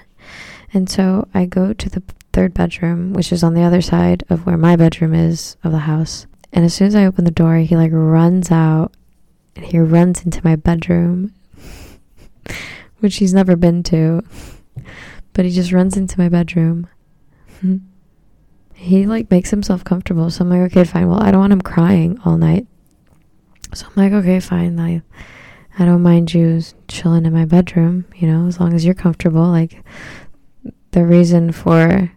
And 0.73 0.89
so 0.89 1.27
I 1.33 1.45
go 1.45 1.73
to 1.73 1.89
the 1.89 2.03
third 2.33 2.53
bedroom, 2.53 3.13
which 3.13 3.31
is 3.31 3.43
on 3.43 3.53
the 3.53 3.63
other 3.63 3.81
side 3.81 4.23
of 4.29 4.45
where 4.45 4.57
my 4.57 4.75
bedroom 4.75 5.13
is 5.13 5.57
of 5.63 5.71
the 5.71 5.79
house. 5.79 6.27
And 6.51 6.65
as 6.65 6.73
soon 6.73 6.87
as 6.87 6.95
I 6.95 7.05
open 7.05 7.25
the 7.25 7.31
door, 7.31 7.57
he 7.57 7.75
like 7.75 7.91
runs 7.93 8.51
out 8.51 8.93
and 9.55 9.65
he 9.65 9.79
runs 9.79 10.23
into 10.23 10.41
my 10.43 10.55
bedroom, 10.55 11.33
which 12.99 13.17
he's 13.17 13.33
never 13.33 13.55
been 13.55 13.83
to. 13.83 14.23
But 15.33 15.45
he 15.45 15.51
just 15.51 15.71
runs 15.71 15.97
into 15.97 16.19
my 16.19 16.29
bedroom. 16.29 16.87
he 18.73 19.05
like 19.05 19.29
makes 19.29 19.49
himself 19.49 19.83
comfortable. 19.83 20.29
So 20.29 20.43
I'm 20.43 20.49
like, 20.49 20.71
okay, 20.71 20.83
fine. 20.83 21.07
Well, 21.09 21.21
I 21.21 21.31
don't 21.31 21.41
want 21.41 21.53
him 21.53 21.61
crying 21.61 22.19
all 22.25 22.37
night. 22.37 22.65
So 23.73 23.85
I'm 23.85 23.93
like, 23.95 24.13
okay, 24.13 24.39
fine. 24.39 24.75
Like, 24.75 25.03
I 25.77 25.85
don't 25.85 26.01
mind 26.01 26.33
you 26.33 26.61
chilling 26.87 27.25
in 27.25 27.33
my 27.33 27.45
bedroom, 27.45 28.05
you 28.15 28.27
know, 28.27 28.47
as 28.47 28.59
long 28.59 28.73
as 28.73 28.83
you're 28.85 28.95
comfortable. 28.95 29.45
Like, 29.47 29.83
the 30.91 31.05
reason 31.05 31.51
for 31.51 32.11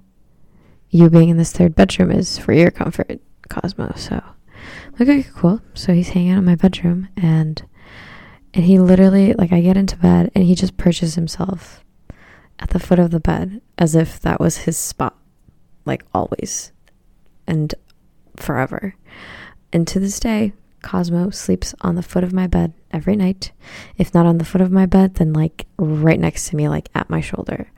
you 0.90 1.10
being 1.10 1.28
in 1.28 1.36
this 1.36 1.52
third 1.52 1.74
bedroom 1.74 2.10
is 2.10 2.38
for 2.38 2.52
your 2.52 2.70
comfort, 2.70 3.20
Cosmo. 3.48 3.92
So, 3.96 4.22
okay, 5.00 5.24
cool. 5.34 5.60
So 5.74 5.92
he's 5.92 6.10
hanging 6.10 6.32
out 6.32 6.38
in 6.38 6.44
my 6.44 6.54
bedroom, 6.54 7.08
and 7.16 7.62
And 8.54 8.64
he 8.64 8.78
literally, 8.78 9.32
like, 9.32 9.52
I 9.52 9.60
get 9.60 9.76
into 9.76 9.96
bed 9.96 10.30
and 10.34 10.44
he 10.44 10.54
just 10.54 10.76
perches 10.76 11.14
himself 11.14 11.82
at 12.58 12.70
the 12.70 12.78
foot 12.78 12.98
of 12.98 13.10
the 13.10 13.20
bed 13.20 13.62
as 13.78 13.94
if 13.94 14.20
that 14.20 14.40
was 14.40 14.58
his 14.58 14.76
spot, 14.76 15.16
like 15.84 16.04
always 16.12 16.72
and 17.46 17.74
forever. 18.36 18.94
And 19.72 19.88
to 19.88 19.98
this 19.98 20.20
day, 20.20 20.52
Cosmo 20.82 21.30
sleeps 21.30 21.74
on 21.80 21.94
the 21.94 22.02
foot 22.02 22.24
of 22.24 22.32
my 22.32 22.46
bed 22.46 22.74
every 22.90 23.16
night. 23.16 23.52
If 23.96 24.12
not 24.12 24.26
on 24.26 24.38
the 24.38 24.44
foot 24.44 24.60
of 24.60 24.70
my 24.70 24.84
bed, 24.84 25.14
then 25.14 25.32
like 25.32 25.66
right 25.78 26.20
next 26.20 26.48
to 26.48 26.56
me, 26.56 26.68
like 26.68 26.90
at 26.94 27.08
my 27.08 27.20
shoulder. 27.20 27.70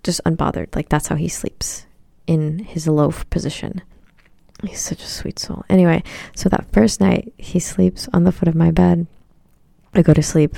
Just 0.00 0.22
unbothered. 0.24 0.74
Like 0.74 0.88
that's 0.88 1.08
how 1.08 1.16
he 1.16 1.28
sleeps 1.28 1.86
in 2.26 2.60
his 2.60 2.86
loaf 2.86 3.28
position. 3.30 3.82
He's 4.64 4.80
such 4.80 5.02
a 5.02 5.06
sweet 5.06 5.38
soul. 5.38 5.64
Anyway, 5.68 6.02
so 6.34 6.48
that 6.48 6.70
first 6.72 7.00
night, 7.00 7.32
he 7.38 7.58
sleeps 7.58 8.08
on 8.12 8.24
the 8.24 8.32
foot 8.32 8.48
of 8.48 8.54
my 8.54 8.70
bed. 8.70 9.06
I 9.94 10.02
go 10.02 10.12
to 10.12 10.22
sleep 10.22 10.56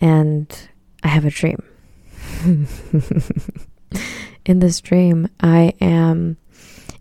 and 0.00 0.68
I 1.02 1.08
have 1.08 1.24
a 1.24 1.30
dream. 1.30 1.62
in 4.44 4.58
this 4.58 4.80
dream, 4.80 5.28
I 5.40 5.74
am 5.80 6.36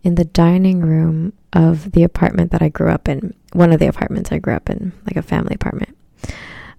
in 0.03 0.15
the 0.15 0.25
dining 0.25 0.81
room 0.81 1.33
of 1.53 1.91
the 1.91 2.03
apartment 2.03 2.51
that 2.51 2.61
I 2.61 2.69
grew 2.69 2.89
up 2.89 3.09
in, 3.09 3.33
one 3.53 3.71
of 3.71 3.79
the 3.79 3.87
apartments 3.87 4.31
I 4.31 4.39
grew 4.39 4.53
up 4.53 4.69
in, 4.69 4.93
like 5.05 5.15
a 5.15 5.21
family 5.21 5.55
apartment. 5.55 5.97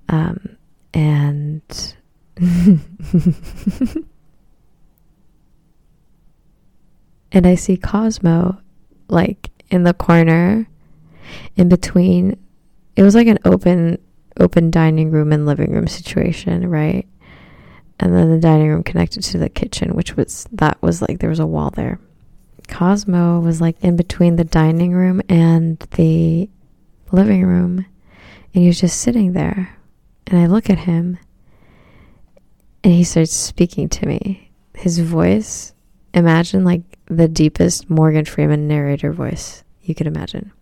Um, 0.08 0.56
and 0.94 1.62
and 7.32 7.46
I 7.46 7.54
see 7.54 7.76
Cosmo 7.76 8.60
like 9.08 9.50
in 9.70 9.82
the 9.84 9.94
corner 9.94 10.68
in 11.56 11.68
between 11.68 12.38
it 12.96 13.02
was 13.02 13.14
like 13.14 13.26
an 13.26 13.38
open 13.44 13.98
open 14.40 14.70
dining 14.70 15.10
room 15.10 15.32
and 15.32 15.46
living 15.46 15.72
room 15.72 15.86
situation, 15.86 16.68
right? 16.68 17.06
And 18.00 18.14
then 18.14 18.30
the 18.30 18.38
dining 18.38 18.68
room 18.68 18.82
connected 18.82 19.22
to 19.24 19.38
the 19.38 19.48
kitchen, 19.48 19.94
which 19.94 20.16
was 20.16 20.46
that 20.52 20.80
was 20.82 21.02
like 21.02 21.18
there 21.18 21.30
was 21.30 21.40
a 21.40 21.46
wall 21.46 21.70
there. 21.70 21.98
Cosmo 22.68 23.40
was 23.40 23.60
like 23.60 23.82
in 23.82 23.96
between 23.96 24.36
the 24.36 24.44
dining 24.44 24.92
room 24.92 25.22
and 25.28 25.78
the 25.96 26.48
living 27.10 27.44
room, 27.44 27.86
and 28.54 28.62
he 28.62 28.66
was 28.66 28.80
just 28.80 29.00
sitting 29.00 29.32
there. 29.32 29.76
And 30.26 30.38
I 30.38 30.46
look 30.46 30.68
at 30.68 30.78
him, 30.78 31.18
and 32.84 32.92
he 32.92 33.04
starts 33.04 33.32
speaking 33.32 33.88
to 33.88 34.06
me. 34.06 34.50
His 34.74 35.00
voice, 35.00 35.72
imagine 36.18 36.64
like 36.64 36.82
the 37.06 37.28
deepest 37.28 37.88
Morgan 37.88 38.24
Freeman 38.24 38.68
narrator 38.68 39.12
voice 39.12 39.64
you 39.82 39.94
could 39.94 40.06
imagine. 40.06 40.52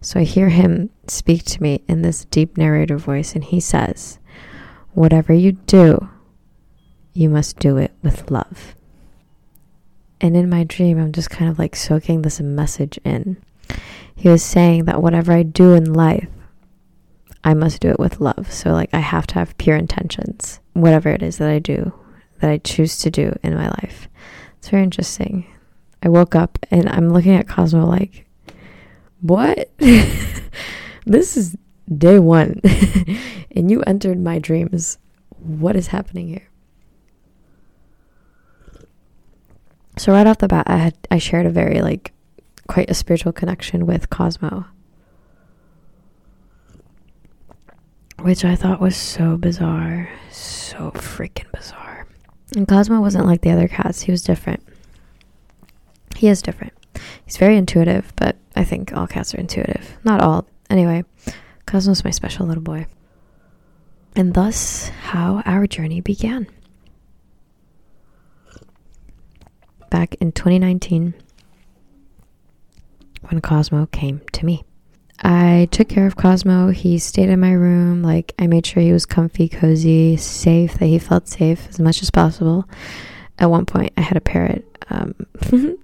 So 0.00 0.20
I 0.20 0.24
hear 0.24 0.50
him 0.50 0.90
speak 1.08 1.44
to 1.44 1.62
me 1.62 1.82
in 1.88 2.02
this 2.02 2.24
deep 2.26 2.56
narrator 2.56 2.98
voice, 2.98 3.34
and 3.34 3.42
he 3.42 3.60
says, 3.60 4.18
Whatever 4.92 5.32
you 5.32 5.52
do, 5.52 6.08
you 7.12 7.28
must 7.28 7.58
do 7.58 7.76
it 7.76 7.92
with 8.02 8.30
love. 8.30 8.74
And 10.20 10.36
in 10.36 10.48
my 10.48 10.64
dream, 10.64 10.98
I'm 10.98 11.12
just 11.12 11.30
kind 11.30 11.50
of 11.50 11.58
like 11.58 11.76
soaking 11.76 12.22
this 12.22 12.40
message 12.40 12.98
in. 13.04 13.36
He 14.14 14.28
was 14.28 14.42
saying 14.42 14.84
that 14.86 15.02
whatever 15.02 15.32
I 15.32 15.42
do 15.42 15.74
in 15.74 15.92
life, 15.92 16.28
I 17.44 17.54
must 17.54 17.80
do 17.80 17.90
it 17.90 17.98
with 17.98 18.20
love. 18.20 18.52
So, 18.52 18.72
like, 18.72 18.90
I 18.92 18.98
have 19.00 19.26
to 19.28 19.34
have 19.34 19.56
pure 19.58 19.76
intentions, 19.76 20.60
whatever 20.72 21.10
it 21.10 21.22
is 21.22 21.38
that 21.38 21.50
I 21.50 21.58
do, 21.58 21.92
that 22.40 22.50
I 22.50 22.58
choose 22.58 22.98
to 22.98 23.10
do 23.10 23.36
in 23.42 23.54
my 23.54 23.68
life. 23.68 24.08
It's 24.66 24.72
very 24.72 24.82
interesting. 24.82 25.46
I 26.02 26.08
woke 26.08 26.34
up 26.34 26.58
and 26.72 26.88
I'm 26.88 27.10
looking 27.10 27.36
at 27.36 27.46
Cosmo 27.46 27.86
like, 27.86 28.26
what? 29.20 29.70
this 29.78 31.36
is 31.36 31.56
day 31.96 32.18
one. 32.18 32.60
and 33.52 33.70
you 33.70 33.82
entered 33.82 34.18
my 34.18 34.40
dreams. 34.40 34.98
What 35.38 35.76
is 35.76 35.86
happening 35.86 36.26
here? 36.26 36.48
So 39.98 40.12
right 40.12 40.26
off 40.26 40.38
the 40.38 40.48
bat, 40.48 40.66
I 40.66 40.78
had 40.78 40.94
I 41.12 41.18
shared 41.18 41.46
a 41.46 41.50
very 41.50 41.80
like 41.80 42.12
quite 42.66 42.90
a 42.90 42.94
spiritual 42.94 43.30
connection 43.30 43.86
with 43.86 44.10
Cosmo, 44.10 44.66
which 48.18 48.44
I 48.44 48.56
thought 48.56 48.80
was 48.80 48.96
so 48.96 49.36
bizarre, 49.36 50.10
so 50.32 50.90
freaking 50.90 51.52
bizarre. 51.52 51.85
And 52.56 52.66
Cosmo 52.66 53.00
wasn't 53.00 53.26
like 53.26 53.42
the 53.42 53.50
other 53.50 53.68
cats; 53.68 54.02
he 54.02 54.10
was 54.10 54.22
different. 54.22 54.66
He 56.16 56.26
is 56.26 56.42
different. 56.42 56.72
He's 57.24 57.36
very 57.36 57.56
intuitive, 57.56 58.12
but 58.16 58.36
I 58.56 58.64
think 58.64 58.92
all 58.92 59.06
cats 59.06 59.34
are 59.34 59.38
intuitive. 59.38 59.96
Not 60.02 60.20
all. 60.20 60.46
Anyway, 60.68 61.04
Cosmo's 61.66 62.02
my 62.02 62.10
special 62.10 62.46
little 62.46 62.62
boy. 62.62 62.86
And 64.16 64.34
thus, 64.34 64.88
how 64.88 65.42
our 65.44 65.68
journey 65.68 66.00
began. 66.00 66.48
back 69.90 70.14
in 70.16 70.30
2019 70.32 71.14
when 73.28 73.40
Cosmo 73.40 73.86
came 73.86 74.20
to 74.32 74.44
me. 74.44 74.62
I 75.22 75.68
took 75.70 75.88
care 75.88 76.06
of 76.06 76.16
Cosmo. 76.16 76.70
He 76.70 76.98
stayed 76.98 77.30
in 77.30 77.40
my 77.40 77.52
room. 77.52 78.02
Like, 78.02 78.34
I 78.38 78.46
made 78.46 78.66
sure 78.66 78.82
he 78.82 78.92
was 78.92 79.06
comfy, 79.06 79.48
cozy, 79.48 80.16
safe, 80.16 80.74
that 80.74 80.86
he 80.86 80.98
felt 80.98 81.28
safe 81.28 81.66
as 81.68 81.80
much 81.80 82.02
as 82.02 82.10
possible. 82.10 82.68
At 83.38 83.50
one 83.50 83.66
point, 83.66 83.92
I 83.96 84.02
had 84.02 84.16
a 84.16 84.20
parrot. 84.20 84.64
Um, 84.90 85.14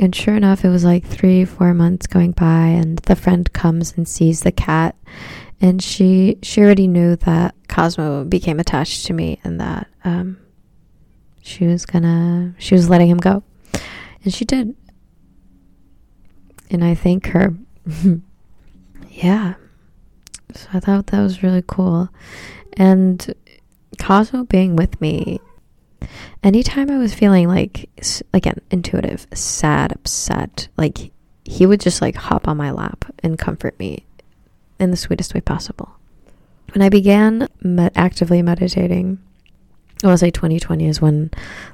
and 0.00 0.14
sure 0.14 0.34
enough, 0.34 0.64
it 0.64 0.68
was 0.68 0.84
like 0.84 1.06
three, 1.06 1.44
four 1.44 1.74
months 1.74 2.06
going 2.06 2.32
by, 2.32 2.66
and 2.66 2.98
the 3.00 3.16
friend 3.16 3.52
comes 3.52 3.94
and 3.96 4.08
sees 4.08 4.40
the 4.40 4.52
cat. 4.52 4.96
And 5.60 5.82
she, 5.82 6.38
she 6.42 6.62
already 6.62 6.88
knew 6.88 7.16
that 7.16 7.54
Cosmo 7.68 8.24
became 8.24 8.58
attached 8.58 9.06
to 9.06 9.12
me 9.12 9.40
and 9.44 9.60
that 9.60 9.86
um, 10.04 10.38
she 11.42 11.66
was 11.66 11.84
gonna, 11.84 12.54
she 12.58 12.74
was 12.74 12.88
letting 12.88 13.08
him 13.08 13.18
go. 13.18 13.42
And 14.24 14.32
she 14.32 14.44
did. 14.44 14.74
And 16.70 16.84
I 16.84 16.94
thank 16.94 17.26
her. 17.28 17.54
yeah. 19.22 19.54
So 20.54 20.68
I 20.72 20.80
thought 20.80 21.08
that 21.08 21.22
was 21.22 21.42
really 21.42 21.62
cool. 21.66 22.08
And 22.74 23.34
Cosmo 23.98 24.44
being 24.44 24.76
with 24.76 25.00
me, 25.00 25.40
anytime 26.42 26.90
I 26.90 26.98
was 26.98 27.14
feeling 27.14 27.48
like, 27.48 27.88
again, 28.32 28.60
intuitive, 28.70 29.26
sad, 29.34 29.92
upset, 29.92 30.68
like 30.76 31.12
he 31.44 31.66
would 31.66 31.80
just 31.80 32.00
like 32.00 32.16
hop 32.16 32.48
on 32.48 32.56
my 32.56 32.70
lap 32.70 33.04
and 33.22 33.38
comfort 33.38 33.78
me 33.78 34.06
in 34.78 34.90
the 34.90 34.96
sweetest 34.96 35.34
way 35.34 35.40
possible. 35.40 35.90
When 36.74 36.82
I 36.82 36.88
began 36.88 37.48
med- 37.60 37.92
actively 37.96 38.42
meditating, 38.42 39.18
I 40.02 40.06
want 40.06 40.18
to 40.18 40.26
say 40.26 40.30
2020 40.30 40.86
is 40.86 41.00
when 41.00 41.30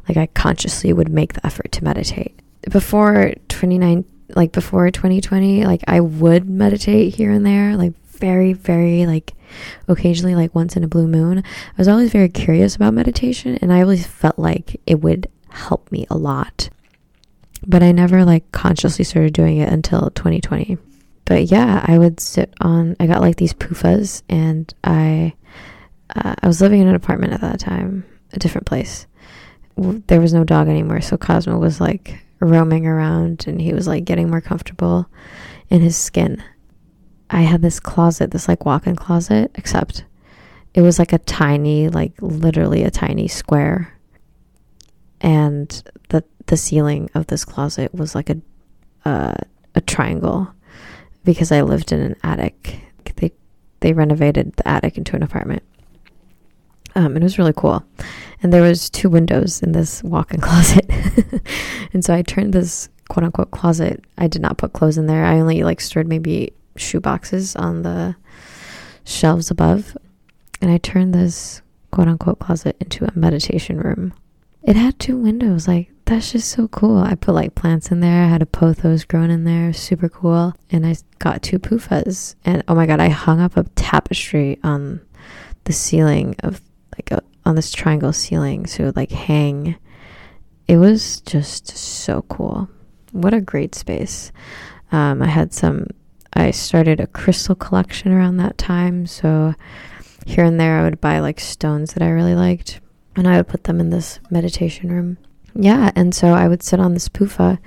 like 0.09 0.17
I 0.17 0.27
consciously 0.27 0.93
would 0.93 1.11
make 1.11 1.35
the 1.35 1.47
effort 1.47 1.71
to 1.73 1.85
meditate. 1.85 2.41
Before 2.71 3.33
29 3.49 4.05
like 4.35 4.53
before 4.53 4.91
2020, 4.91 5.65
like 5.65 5.83
I 5.87 6.01
would 6.01 6.49
meditate 6.49 7.15
here 7.15 7.31
and 7.31 7.45
there, 7.45 7.77
like 7.77 7.95
very 8.17 8.55
very 8.55 9.07
like 9.07 9.33
occasionally 9.89 10.35
like 10.35 10.55
once 10.55 10.77
in 10.77 10.85
a 10.85 10.89
blue 10.89 11.07
moon. 11.07 11.39
I 11.39 11.75
was 11.79 11.89
always 11.89 12.11
very 12.11 12.29
curious 12.29 12.77
about 12.77 12.95
meditation 12.95 13.57
and 13.61 13.73
I 13.73 13.83
always 13.83 14.07
felt 14.07 14.39
like 14.39 14.81
it 14.87 15.01
would 15.01 15.29
help 15.49 15.91
me 15.93 16.07
a 16.11 16.17
lot. 16.17 16.71
But 17.67 17.83
I 17.83 17.93
never 17.93 18.25
like 18.25 18.51
consciously 18.53 19.05
started 19.05 19.33
doing 19.33 19.59
it 19.59 19.73
until 19.73 20.11
2020. 20.11 20.79
But 21.25 21.51
yeah, 21.51 21.85
I 21.87 21.99
would 21.99 22.21
sit 22.21 22.55
on 22.61 22.97
I 23.01 23.07
got 23.07 23.21
like 23.21 23.37
these 23.37 23.55
PUFAs 23.55 24.23
and 24.29 24.73
I 24.85 25.35
uh, 26.15 26.35
I 26.41 26.47
was 26.47 26.61
living 26.61 26.81
in 26.81 26.89
an 26.89 26.95
apartment 26.95 27.33
at 27.33 27.41
that 27.41 27.61
time 27.61 28.05
a 28.33 28.39
different 28.39 28.67
place. 28.67 29.07
There 29.77 30.21
was 30.21 30.33
no 30.33 30.45
dog 30.45 30.69
anymore, 30.69 31.01
so 31.03 31.17
Cosmo 31.17 31.59
was 31.59 31.81
like 31.81 32.23
roaming 32.41 32.87
around 32.87 33.45
and 33.47 33.61
he 33.61 33.73
was 33.73 33.87
like 33.87 34.05
getting 34.05 34.31
more 34.31 34.41
comfortable 34.41 35.09
in 35.71 35.81
his 35.81 35.97
skin. 35.97 36.43
I 37.31 37.43
had 37.43 37.63
this 37.63 37.81
closet, 37.81 38.31
this 38.31 38.49
like 38.49 38.65
walk 38.65 38.87
in 38.87 38.97
closet, 38.97 39.51
except 39.55 40.05
it 40.75 40.83
was 40.83 40.99
like 40.99 41.13
a 41.13 41.19
tiny, 41.19 41.89
like 41.89 42.13
literally 42.21 42.85
a 42.85 42.91
tiny 42.91 43.29
square. 43.29 43.93
And 45.21 45.83
the 46.11 46.23
the 46.47 46.57
ceiling 46.57 47.11
of 47.15 47.27
this 47.27 47.45
closet 47.45 47.93
was 47.95 48.15
like 48.15 48.31
a 48.31 48.37
uh, 49.05 49.35
a 49.75 49.81
triangle 49.81 50.53
because 51.25 51.51
I 51.51 51.63
lived 51.63 51.93
in 51.93 52.01
an 52.01 52.17
attic. 52.23 52.81
They 53.17 53.33
they 53.81 53.93
renovated 53.93 54.53
the 54.57 54.69
attic 54.69 54.99
into 54.99 55.17
an 55.17 55.23
apartment. 55.23 55.63
Um, 56.97 57.15
and 57.15 57.19
it 57.19 57.23
was 57.23 57.39
really 57.39 57.53
cool. 57.55 57.85
And 58.43 58.53
there 58.53 58.63
was 58.63 58.91
two 58.91 59.11
windows 59.11 59.63
in 59.63 59.73
this 59.73 60.03
walk-in 60.03 60.41
closet. 60.43 60.91
and 61.93 62.05
so 62.05 62.15
I 62.15 62.23
turned 62.23 62.53
this 62.53 62.89
quote 63.09 63.25
unquote 63.25 63.51
closet. 63.51 64.03
I 64.19 64.27
did 64.27 64.43
not 64.43 64.59
put 64.59 64.73
clothes 64.73 64.99
in 64.99 65.07
there. 65.07 65.25
I 65.25 65.39
only 65.39 65.63
like 65.63 65.81
stored 65.81 66.09
maybe 66.09 66.53
shoe 66.77 67.01
boxes 67.01 67.55
on 67.55 67.83
the 67.83 68.17
shelves 69.05 69.51
above. 69.51 69.97
And 70.61 70.71
I 70.71 70.79
turned 70.79 71.15
this 71.15 71.63
quote 71.91 72.09
unquote 72.09 72.39
closet 72.39 72.77
into 72.81 73.05
a 73.05 73.13
meditation 73.15 73.79
room. 73.79 74.15
It 74.63 74.75
had 74.75 74.99
two 74.99 75.19
windows. 75.19 75.69
Like 75.69 75.91
that's 76.07 76.33
just 76.33 76.49
so 76.51 76.69
cool. 76.69 76.99
I 76.99 77.15
put 77.15 77.35
like 77.35 77.55
plants 77.55 77.91
in 77.91 78.01
there. 78.01 78.25
I 78.25 78.29
had 78.29 78.43
a 78.43 78.47
pothos 78.47 79.07
grown 79.07 79.31
in 79.31 79.45
there, 79.45 79.73
super 79.75 80.09
cool. 80.09 80.55
And 80.71 80.87
I 80.87 80.97
got 81.19 81.43
two 81.43 81.59
PUFAs. 81.59 82.37
And 82.45 82.65
oh 82.69 82.75
my 82.75 82.87
god, 82.87 83.01
I 83.01 83.09
hung 83.09 83.41
up 83.41 83.57
a 83.57 83.65
tapestry 83.75 84.59
on 84.65 85.01
the 85.65 85.73
ceiling 85.73 86.37
of 86.41 86.61
like 86.97 87.11
a, 87.11 87.23
on 87.45 87.55
this 87.55 87.73
triangle 87.73 88.13
ceiling, 88.13 88.67
so 88.67 88.83
it 88.83 88.87
would 88.87 88.97
like 88.97 89.11
hang. 89.11 89.77
It 90.67 90.79
was 90.79 91.21
just 91.23 91.69
so 91.69 92.23
cool. 92.23 92.69
What 93.13 93.35
a 93.35 93.41
great 93.41 93.75
space. 93.75 94.33
Um, 94.93 95.23
I 95.23 95.27
had 95.27 95.53
some. 95.53 95.87
I 96.33 96.51
started 96.51 97.01
a 97.01 97.07
crystal 97.07 97.55
collection 97.55 98.13
around 98.13 98.37
that 98.37 98.59
time, 98.59 99.07
so 99.07 99.55
here 100.27 100.45
and 100.45 100.61
there 100.61 100.81
I 100.81 100.85
would 100.85 101.01
buy 101.01 101.21
like 101.21 101.41
stones 101.41 101.95
that 101.95 102.03
I 102.03 102.11
really 102.11 102.35
liked, 102.35 102.81
and 103.15 103.27
I 103.27 103.37
would 103.37 103.49
put 103.49 103.65
them 103.65 103.81
in 103.81 103.91
this 103.91 104.21
meditation 104.31 104.91
room 104.91 105.19
yeah, 105.59 105.91
and 105.97 106.15
so 106.15 106.29
I 106.29 106.49
would 106.49 106.63
sit 106.63 106.81
on 106.81 106.93
this 106.93 107.09
PUFA 107.09 107.59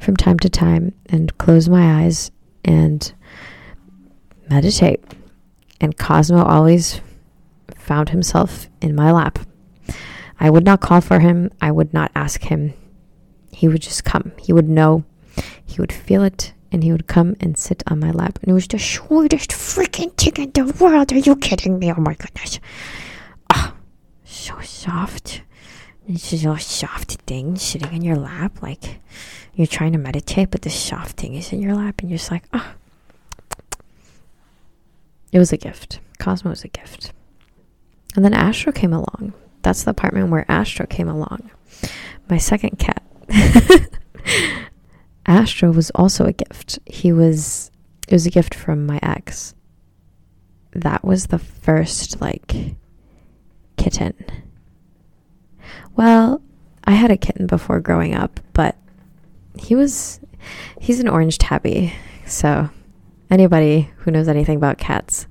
from 0.00 0.16
time 0.16 0.38
to 0.40 0.48
time 0.48 0.92
and 1.06 1.36
close 1.38 1.68
my 1.68 2.02
eyes 2.02 2.32
and 2.64 3.12
meditate. 4.50 5.04
And 5.80 5.96
Cosmo 5.96 6.42
always 6.42 7.00
found 7.88 8.10
himself 8.10 8.68
in 8.82 8.94
my 8.94 9.10
lap. 9.10 9.38
I 10.38 10.50
would 10.50 10.64
not 10.64 10.82
call 10.82 11.00
for 11.00 11.20
him, 11.20 11.50
I 11.60 11.70
would 11.70 11.94
not 11.94 12.12
ask 12.14 12.42
him. 12.42 12.74
He 13.50 13.66
would 13.66 13.80
just 13.80 14.04
come. 14.04 14.32
He 14.38 14.52
would 14.52 14.68
know, 14.68 15.04
he 15.64 15.80
would 15.80 15.90
feel 15.92 16.22
it, 16.22 16.52
and 16.70 16.84
he 16.84 16.92
would 16.92 17.06
come 17.06 17.34
and 17.40 17.56
sit 17.56 17.82
on 17.86 17.98
my 17.98 18.10
lap. 18.10 18.38
And 18.42 18.50
it 18.50 18.52
was 18.52 18.68
the 18.68 18.78
sweetest 18.78 19.50
freaking 19.52 20.12
thing 20.16 20.36
in 20.36 20.52
the 20.52 20.70
world. 20.78 21.12
Are 21.12 21.18
you 21.18 21.34
kidding 21.34 21.78
me? 21.78 21.90
Oh 21.90 22.00
my 22.00 22.14
goodness. 22.14 22.60
Oh, 23.54 23.72
so 24.24 24.60
soft. 24.60 25.42
It's 26.06 26.30
just 26.30 26.44
a 26.44 26.58
soft 26.58 27.12
thing 27.22 27.56
sitting 27.56 27.92
in 27.94 28.02
your 28.02 28.16
lap, 28.16 28.62
like 28.62 29.00
you're 29.54 29.66
trying 29.66 29.92
to 29.92 29.98
meditate, 29.98 30.50
but 30.50 30.62
the 30.62 30.70
soft 30.70 31.16
thing 31.16 31.34
is 31.34 31.52
in 31.52 31.62
your 31.62 31.74
lap, 31.74 32.00
and 32.00 32.10
you're 32.10 32.18
just 32.18 32.30
like, 32.30 32.44
oh. 32.52 32.74
It 35.32 35.38
was 35.38 35.52
a 35.52 35.56
gift. 35.56 36.00
Cosmo 36.18 36.50
was 36.50 36.64
a 36.64 36.68
gift. 36.68 37.12
And 38.18 38.24
then 38.24 38.34
Astro 38.34 38.72
came 38.72 38.92
along. 38.92 39.32
That's 39.62 39.84
the 39.84 39.92
apartment 39.92 40.30
where 40.30 40.44
Astro 40.50 40.86
came 40.86 41.08
along. 41.08 41.52
My 42.28 42.36
second 42.36 42.80
cat. 42.80 43.00
Astro 45.26 45.70
was 45.70 45.90
also 45.90 46.24
a 46.24 46.32
gift. 46.32 46.80
He 46.84 47.12
was, 47.12 47.70
it 48.08 48.12
was 48.12 48.26
a 48.26 48.30
gift 48.30 48.56
from 48.56 48.86
my 48.86 48.98
ex. 49.04 49.54
That 50.72 51.04
was 51.04 51.26
the 51.26 51.38
first, 51.38 52.20
like, 52.20 52.74
kitten 53.76 54.14
well, 55.98 56.40
I 56.84 56.92
had 56.92 57.10
a 57.10 57.16
kitten 57.16 57.48
before 57.48 57.80
growing 57.80 58.14
up, 58.14 58.38
but 58.52 58.76
he 59.58 59.74
was 59.74 60.20
he's 60.80 61.00
an 61.00 61.08
orange 61.08 61.38
tabby. 61.38 61.92
So 62.24 62.70
anybody 63.30 63.90
who 63.96 64.12
knows 64.12 64.28
anything 64.28 64.56
about 64.56 64.78
cats, 64.78 65.26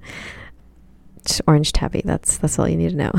orange 1.48 1.72
tabby. 1.72 2.02
That's 2.04 2.38
that's 2.38 2.58
all 2.60 2.68
you 2.68 2.78
need 2.78 2.92
to 2.92 2.96
know. 2.96 3.12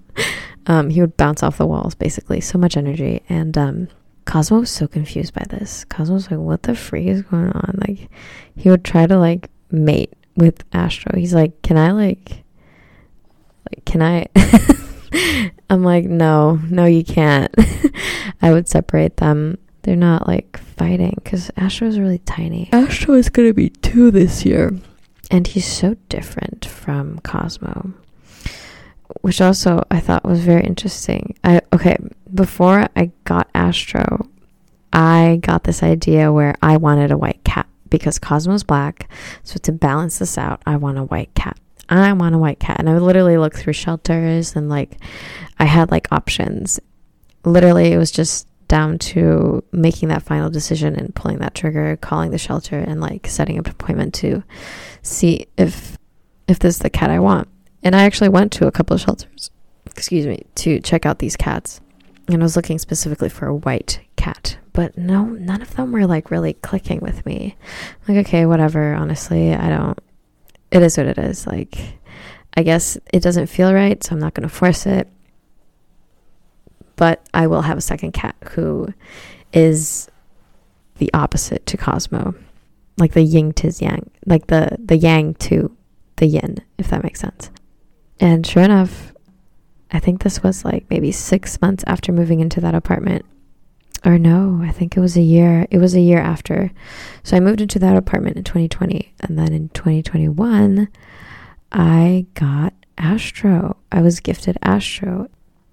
um, 0.66 0.90
he 0.90 1.00
would 1.00 1.16
bounce 1.16 1.42
off 1.42 1.58
the 1.58 1.66
walls, 1.66 1.94
basically. 1.94 2.40
So 2.40 2.58
much 2.58 2.76
energy, 2.76 3.22
and 3.28 3.56
um, 3.56 3.88
Cosmo 4.24 4.60
was 4.60 4.70
so 4.70 4.86
confused 4.86 5.34
by 5.34 5.44
this. 5.48 5.84
Cosmo 5.84 6.14
was 6.14 6.30
like, 6.30 6.40
"What 6.40 6.62
the 6.64 6.74
freak 6.74 7.08
is 7.08 7.22
going 7.22 7.52
on?" 7.52 7.78
Like, 7.86 8.08
he 8.56 8.70
would 8.70 8.84
try 8.84 9.06
to 9.06 9.18
like 9.18 9.50
mate 9.70 10.12
with 10.36 10.64
Astro. 10.72 11.12
He's 11.16 11.34
like, 11.34 11.62
"Can 11.62 11.76
I 11.76 11.92
like, 11.92 12.44
like, 13.70 13.84
can 13.84 14.02
I?" 14.02 14.26
I'm 15.70 15.84
like, 15.84 16.04
no, 16.04 16.58
no, 16.68 16.84
you 16.84 17.04
can't. 17.04 17.54
I 18.42 18.52
would 18.52 18.68
separate 18.68 19.18
them. 19.18 19.56
They're 19.82 19.96
not 19.96 20.26
like 20.26 20.58
fighting 20.58 21.14
because 21.22 21.50
Astro 21.56 21.88
is 21.88 21.98
really 21.98 22.18
tiny. 22.18 22.68
Astro 22.72 23.14
is 23.14 23.30
to 23.30 23.54
be 23.54 23.70
two 23.70 24.10
this 24.10 24.44
year. 24.44 24.72
And 25.30 25.46
he's 25.46 25.66
so 25.66 25.96
different 26.08 26.64
from 26.64 27.20
Cosmo, 27.20 27.92
which 29.20 29.40
also 29.40 29.84
I 29.90 30.00
thought 30.00 30.24
was 30.24 30.40
very 30.40 30.64
interesting. 30.64 31.36
I 31.44 31.60
okay, 31.72 31.96
before 32.34 32.88
I 32.96 33.12
got 33.24 33.48
Astro, 33.54 34.28
I 34.92 35.38
got 35.42 35.64
this 35.64 35.82
idea 35.82 36.32
where 36.32 36.56
I 36.62 36.76
wanted 36.76 37.12
a 37.12 37.18
white 37.18 37.44
cat 37.44 37.66
because 37.90 38.18
Cosmo's 38.18 38.64
black. 38.64 39.08
So 39.44 39.58
to 39.62 39.72
balance 39.72 40.18
this 40.18 40.36
out, 40.36 40.62
I 40.66 40.76
want 40.76 40.98
a 40.98 41.04
white 41.04 41.34
cat. 41.34 41.58
I 41.88 42.12
want 42.12 42.34
a 42.34 42.38
white 42.38 42.60
cat. 42.60 42.78
And 42.78 42.88
I 42.88 42.94
would 42.94 43.02
literally 43.02 43.36
look 43.36 43.54
through 43.54 43.72
shelters 43.72 44.56
and 44.56 44.68
like 44.68 44.96
I 45.58 45.64
had 45.64 45.90
like 45.90 46.10
options. 46.12 46.80
Literally, 47.44 47.92
it 47.92 47.98
was 47.98 48.10
just 48.10 48.46
down 48.70 48.98
to 48.98 49.62
making 49.72 50.08
that 50.08 50.22
final 50.22 50.48
decision 50.48 50.96
and 50.96 51.14
pulling 51.14 51.38
that 51.38 51.54
trigger, 51.54 51.96
calling 51.96 52.30
the 52.30 52.38
shelter 52.38 52.78
and 52.78 53.00
like 53.00 53.26
setting 53.26 53.58
up 53.58 53.66
an 53.66 53.72
appointment 53.72 54.14
to 54.14 54.42
see 55.02 55.46
if 55.58 55.98
if 56.48 56.58
this 56.58 56.76
is 56.76 56.80
the 56.80 56.90
cat 56.90 57.10
I 57.10 57.18
want. 57.18 57.48
And 57.82 57.94
I 57.94 58.04
actually 58.04 58.28
went 58.28 58.52
to 58.52 58.66
a 58.66 58.72
couple 58.72 58.94
of 58.94 59.00
shelters, 59.00 59.50
excuse 59.86 60.26
me, 60.26 60.44
to 60.56 60.80
check 60.80 61.04
out 61.04 61.18
these 61.18 61.36
cats. 61.36 61.80
And 62.28 62.40
I 62.40 62.44
was 62.44 62.56
looking 62.56 62.78
specifically 62.78 63.28
for 63.28 63.46
a 63.46 63.54
white 63.54 64.00
cat. 64.16 64.56
But 64.72 64.96
no, 64.96 65.24
none 65.24 65.62
of 65.62 65.74
them 65.74 65.92
were 65.92 66.06
like 66.06 66.30
really 66.30 66.52
clicking 66.54 67.00
with 67.00 67.26
me. 67.26 67.56
Like, 68.06 68.18
okay, 68.26 68.46
whatever. 68.46 68.94
Honestly, 68.94 69.52
I 69.52 69.68
don't 69.68 69.98
it 70.70 70.82
is 70.82 70.96
what 70.96 71.06
it 71.06 71.18
is. 71.18 71.46
Like, 71.46 71.98
I 72.56 72.62
guess 72.62 72.96
it 73.12 73.22
doesn't 73.22 73.48
feel 73.48 73.74
right, 73.74 74.02
so 74.02 74.14
I'm 74.14 74.20
not 74.20 74.34
going 74.34 74.48
to 74.48 74.54
force 74.54 74.86
it. 74.86 75.08
But 77.00 77.26
I 77.32 77.46
will 77.46 77.62
have 77.62 77.78
a 77.78 77.80
second 77.80 78.12
cat 78.12 78.36
who 78.50 78.92
is 79.54 80.10
the 80.98 81.10
opposite 81.14 81.64
to 81.64 81.78
Cosmo, 81.78 82.34
like 82.98 83.14
the 83.14 83.22
yin 83.22 83.54
to 83.54 83.72
yang, 83.78 84.10
like 84.26 84.48
the 84.48 84.76
the 84.78 84.98
yang 84.98 85.32
to 85.48 85.74
the 86.16 86.26
yin, 86.26 86.58
if 86.76 86.88
that 86.88 87.02
makes 87.02 87.20
sense. 87.20 87.50
And 88.20 88.46
sure 88.46 88.62
enough, 88.62 89.14
I 89.90 89.98
think 89.98 90.22
this 90.22 90.42
was 90.42 90.62
like 90.62 90.84
maybe 90.90 91.10
six 91.10 91.62
months 91.62 91.84
after 91.86 92.12
moving 92.12 92.40
into 92.40 92.60
that 92.60 92.74
apartment 92.74 93.24
or 94.04 94.18
no, 94.18 94.60
I 94.62 94.70
think 94.70 94.94
it 94.94 95.00
was 95.00 95.16
a 95.16 95.22
year. 95.22 95.66
It 95.70 95.78
was 95.78 95.94
a 95.94 96.00
year 96.00 96.20
after. 96.20 96.70
So 97.22 97.34
I 97.36 97.40
moved 97.40 97.62
into 97.62 97.78
that 97.78 97.96
apartment 97.96 98.36
in 98.36 98.44
2020. 98.44 99.14
And 99.20 99.38
then 99.38 99.52
in 99.52 99.68
2021, 99.70 100.88
I 101.72 102.26
got 102.34 102.74
Astro. 102.96 103.76
I 103.90 104.02
was 104.02 104.20
gifted 104.20 104.58
Astro. 104.62 105.28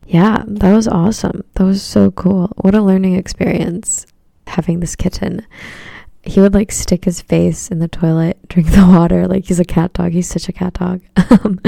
Yeah, 0.07 0.43
that 0.47 0.73
was 0.73 0.87
awesome. 0.87 1.43
That 1.55 1.65
was 1.65 1.83
so 1.83 2.11
cool. 2.11 2.47
What 2.57 2.73
a 2.73 2.81
learning 2.81 3.15
experience 3.15 4.05
having 4.47 4.79
this 4.79 4.95
kitten. 4.95 5.45
He 6.23 6.39
would 6.39 6.53
like 6.53 6.71
stick 6.71 7.05
his 7.05 7.21
face 7.21 7.69
in 7.69 7.79
the 7.79 7.89
toilet, 7.89 8.37
drink 8.49 8.71
the 8.71 8.87
water. 8.87 9.27
Like 9.27 9.45
he's 9.45 9.59
a 9.59 9.65
cat 9.65 9.93
dog. 9.93 10.13
He's 10.13 10.29
such 10.29 10.47
a 10.47 10.53
cat 10.53 10.73
dog. 10.73 11.01
Um, 11.29 11.59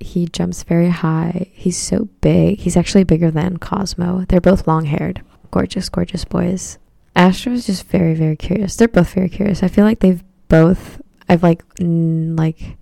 he 0.00 0.26
jumps 0.26 0.64
very 0.64 0.90
high. 0.90 1.50
He's 1.52 1.76
so 1.76 2.08
big. 2.20 2.58
He's 2.58 2.76
actually 2.76 3.04
bigger 3.04 3.30
than 3.30 3.58
Cosmo. 3.58 4.24
They're 4.28 4.40
both 4.40 4.66
long 4.66 4.84
haired 4.86 5.22
gorgeous, 5.50 5.88
gorgeous 5.88 6.24
boys. 6.24 6.78
Astro 7.14 7.52
is 7.52 7.66
just 7.66 7.86
very, 7.86 8.14
very 8.14 8.36
curious. 8.36 8.76
They're 8.76 8.88
both 8.88 9.14
very 9.14 9.28
curious. 9.28 9.62
I 9.62 9.68
feel 9.68 9.84
like 9.84 10.00
they've 10.00 10.22
both, 10.48 11.00
I've 11.28 11.42
like, 11.42 11.62
like, 11.78 12.76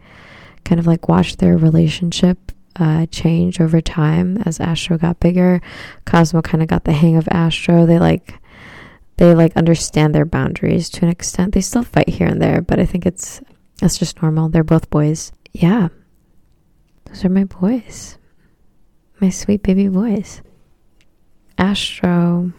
kind 0.65 0.81
of 0.81 0.87
like 0.87 1.09
watched 1.09 1.39
their 1.39 1.57
relationship 1.57 2.51
uh, 2.77 3.07
change 3.07 3.61
over 3.61 3.81
time 3.81 4.39
as 4.45 4.61
Astro 4.61 4.99
got 4.99 5.21
bigger. 5.21 5.61
Cosmo 6.05 6.43
kind 6.43 6.63
of 6.63 6.69
got 6.69 6.85
the 6.85 6.93
hang 6.93 7.17
of 7.17 7.29
Astro. 7.31 7.87
They 7.87 7.99
like, 7.99 8.35
they 9.17 9.35
like 9.35 9.57
understand 9.57 10.15
their 10.15 10.25
boundaries 10.25 10.89
to 10.91 11.05
an 11.05 11.11
extent. 11.11 11.55
They 11.55 11.61
still 11.61 11.85
fight 11.85 12.09
here 12.09 12.27
and 12.27 12.43
there, 12.43 12.61
but 12.61 12.81
I 12.81 12.87
think 12.87 13.07
it's, 13.07 13.41
that's 13.81 13.99
just 13.99 14.21
normal. 14.23 14.49
They're 14.49 14.65
both 14.65 14.91
boys. 14.91 15.33
Yeah. 15.53 15.89
Those 17.07 17.25
are 17.25 17.29
my 17.29 17.45
boys. 17.45 18.19
My 19.21 19.31
sweet 19.31 19.63
baby 19.63 19.89
boys. 19.89 20.43
Astro, 21.57 22.53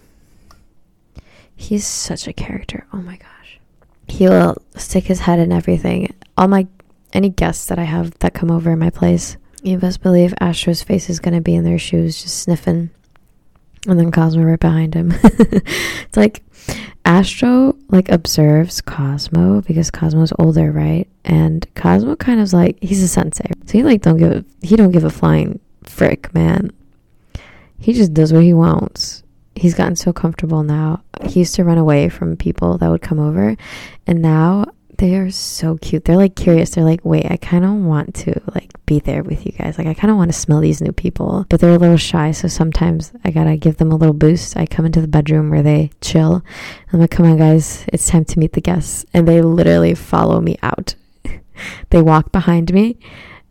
he's 1.56 1.86
such 1.86 2.28
a 2.28 2.34
character. 2.34 2.88
Oh 2.94 3.02
my 3.02 3.18
gosh. 3.18 3.60
He 4.08 4.28
will 4.28 4.56
stick 4.78 5.06
his 5.06 5.22
head 5.22 5.40
in 5.40 5.52
everything. 5.52 6.14
All 6.38 6.48
my 6.48 6.68
any 7.12 7.30
guests 7.30 7.66
that 7.68 7.80
I 7.80 7.84
have 7.84 8.18
that 8.20 8.34
come 8.34 8.52
over 8.52 8.72
in 8.72 8.80
my 8.80 8.90
place, 8.90 9.38
you 9.66 9.78
best 9.78 10.02
believe 10.02 10.34
Astro's 10.40 10.84
face 10.84 11.10
is 11.10 11.20
gonna 11.20 11.42
be 11.42 11.56
in 11.56 11.64
their 11.64 11.80
shoes, 11.80 12.22
just 12.22 12.42
sniffing. 12.42 12.90
And 13.88 14.00
then 14.00 14.12
Cosmo 14.12 14.44
right 14.44 14.60
behind 14.60 14.96
him. 14.96 15.14
it's 15.24 16.18
like 16.18 16.44
Astro 17.04 17.76
like 17.90 18.10
observes 18.10 18.82
Cosmo 18.82 19.62
because 19.62 19.92
Cosmo's 19.92 20.34
older, 20.40 20.72
right? 20.72 21.08
And 21.24 21.66
Cosmo 21.76 22.16
kind 22.16 22.40
of 22.40 22.52
like 22.52 22.78
he's 22.82 23.04
a 23.04 23.08
sensei. 23.08 23.52
So 23.66 23.74
he 23.74 23.84
like 23.84 24.02
don't 24.02 24.18
give 24.18 24.32
a, 24.32 24.46
he 24.62 24.76
don't 24.76 24.92
give 24.92 25.04
a 25.04 25.10
flying 25.10 25.60
frick, 25.84 26.34
man 26.34 26.72
he 27.86 27.94
just 27.94 28.14
does 28.14 28.34
what 28.34 28.44
he 28.44 28.54
wants. 28.54 29.24
He's 29.56 29.76
gotten 29.76 29.96
so 29.96 30.12
comfortable 30.12 30.64
now. 30.64 31.04
He 31.24 31.40
used 31.40 31.56
to 31.56 31.64
run 31.64 31.78
away 31.78 32.10
from 32.10 32.36
people 32.36 32.78
that 32.80 32.90
would 32.90 33.02
come 33.02 33.20
over, 33.20 33.56
and 34.08 34.22
now 34.22 34.66
they 34.98 35.16
are 35.16 35.30
so 35.30 35.78
cute. 35.78 36.06
They're 36.06 36.16
like 36.16 36.36
curious. 36.36 36.72
They're 36.72 36.84
like, 36.84 37.04
wait, 37.04 37.30
I 37.30 37.38
kind 37.38 37.66
of 37.66 37.72
want 37.72 38.14
to 38.16 38.42
like 38.54 38.72
be 38.86 39.00
there 39.00 39.24
with 39.24 39.46
you 39.46 39.52
guys. 39.52 39.78
Like, 39.78 39.88
I 39.88 39.94
kind 39.94 40.12
of 40.12 40.18
want 40.18 40.32
to 40.32 40.38
smell 40.38 40.60
these 40.60 40.82
new 40.82 40.92
people, 40.92 41.46
but 41.50 41.60
they're 41.60 41.74
a 41.74 41.80
little 41.80 41.98
shy. 41.98 42.32
So 42.32 42.48
sometimes 42.48 43.12
I 43.24 43.32
gotta 43.32 43.58
give 43.58 43.78
them 43.78 43.92
a 43.92 43.96
little 43.96 44.14
boost. 44.14 44.56
I 44.56 44.66
come 44.66 44.86
into 44.86 45.02
the 45.02 45.08
bedroom 45.08 45.50
where 45.50 45.64
they 45.64 45.92
chill. 46.02 46.44
I'm 46.94 47.00
like, 47.00 47.12
come 47.12 47.26
on, 47.26 47.38
guys, 47.38 47.86
it's 47.92 48.08
time 48.08 48.26
to 48.26 48.40
meet 48.40 48.54
the 48.54 48.62
guests. 48.62 49.06
And 49.14 49.28
they 49.28 49.42
literally 49.42 49.96
follow 49.96 50.40
me 50.40 50.58
out. 50.62 50.96
they 51.90 52.02
walk 52.02 52.32
behind 52.32 52.74
me 52.74 52.98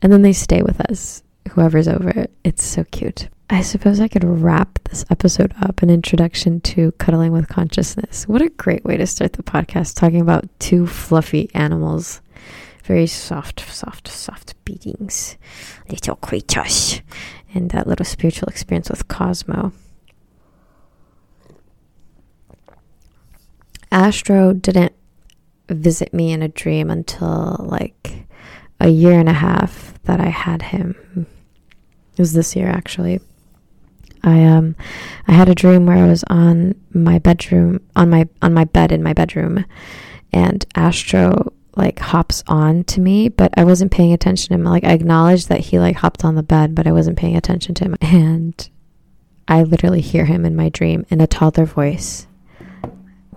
and 0.04 0.12
then 0.12 0.22
they 0.22 0.33
stay 0.33 0.62
with 0.62 0.80
us, 0.83 1.22
whoever's 1.50 1.88
over. 1.88 2.11
It. 2.11 2.33
It's 2.44 2.64
so 2.64 2.85
cute. 2.85 3.28
I 3.50 3.61
suppose 3.61 4.00
I 4.00 4.09
could 4.09 4.24
wrap 4.24 4.78
this 4.85 5.04
episode 5.11 5.54
up 5.61 5.83
an 5.83 5.90
introduction 5.90 6.61
to 6.62 6.92
cuddling 6.92 7.33
with 7.33 7.48
consciousness. 7.48 8.26
What 8.26 8.42
a 8.42 8.48
great 8.48 8.85
way 8.85 8.96
to 8.96 9.07
start 9.07 9.35
the 9.35 9.42
podcast 9.42 9.96
talking 9.96 10.20
about 10.20 10.48
two 10.59 10.87
fluffy 10.87 11.50
animals. 11.54 12.22
Very 12.85 13.07
soft, 13.07 13.61
soft, 13.61 14.09
soft 14.09 14.54
beatings. 14.64 15.37
Little 15.88 16.16
creatures. 16.16 17.02
And 17.54 17.70
that 17.70 17.87
little 17.87 18.04
spiritual 18.04 18.48
experience 18.48 18.90
with 18.90 19.09
Cosmo. 19.09 19.72
Astro 23.92 24.52
didn't 24.52 24.92
visit 25.68 26.12
me 26.12 26.33
in 26.33 26.42
a 26.42 26.48
dream 26.48 26.90
until 26.90 27.57
like 27.61 28.26
a 28.80 28.88
year 28.88 29.18
and 29.18 29.28
a 29.28 29.35
half 29.35 29.94
that 30.02 30.20
I 30.20 30.28
had 30.28 30.62
him. 30.62 31.26
It 32.16 32.18
was 32.18 32.33
this 32.33 32.55
year 32.57 32.68
actually. 32.68 33.20
I 34.22 34.44
um 34.44 34.77
I 35.29 35.33
had 35.33 35.48
a 35.48 35.55
dream 35.55 35.87
where 35.87 35.98
I 35.98 36.09
was 36.09 36.24
on 36.29 36.74
my 36.92 37.18
bedroom 37.18 37.81
on 37.94 38.11
my 38.11 38.29
on 38.40 38.55
my 38.55 38.64
bed 38.64 38.92
in 38.92 39.03
my 39.03 39.12
bedroom 39.12 39.64
and 40.33 40.64
Astro 40.74 41.53
like 41.77 41.98
hops 41.98 42.42
on 42.46 42.85
to 42.85 43.00
me, 43.00 43.29
but 43.29 43.53
I 43.57 43.64
wasn't 43.64 43.92
paying 43.92 44.12
attention 44.12 44.48
to 44.48 44.55
him. 44.55 44.64
Like 44.64 44.85
I 44.85 44.92
acknowledged 44.92 45.48
that 45.48 45.61
he 45.61 45.79
like 45.79 45.96
hopped 45.96 46.24
on 46.24 46.35
the 46.35 46.42
bed, 46.42 46.74
but 46.74 46.87
I 46.87 46.92
wasn't 46.92 47.18
paying 47.18 47.37
attention 47.37 47.74
to 47.77 47.85
him. 47.85 47.96
And 48.00 48.68
I 49.48 49.62
literally 49.62 50.00
hear 50.00 50.24
him 50.24 50.44
in 50.44 50.57
my 50.57 50.68
dream 50.68 51.05
in 51.11 51.20
a 51.20 51.27
toddler 51.27 51.66
voice. 51.66 52.27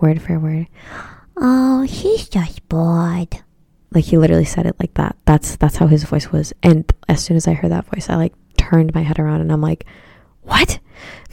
Word 0.00 0.22
for 0.22 0.38
word. 0.38 0.68
Oh, 1.36 1.82
he's 1.82 2.28
just 2.28 2.66
bored. 2.68 3.42
Like 3.90 4.04
he 4.04 4.18
literally 4.18 4.44
said 4.44 4.66
it 4.66 4.76
like 4.78 4.94
that. 4.94 5.16
That's 5.24 5.56
that's 5.56 5.76
how 5.76 5.86
his 5.86 6.04
voice 6.04 6.30
was. 6.30 6.52
And 6.62 6.90
as 7.08 7.22
soon 7.24 7.36
as 7.36 7.48
I 7.48 7.54
heard 7.54 7.72
that 7.72 7.86
voice, 7.86 8.08
I 8.08 8.16
like 8.16 8.34
turned 8.68 8.94
my 8.94 9.02
head 9.02 9.18
around 9.18 9.40
and 9.40 9.52
I'm 9.52 9.62
like, 9.62 9.86
what? 10.42 10.78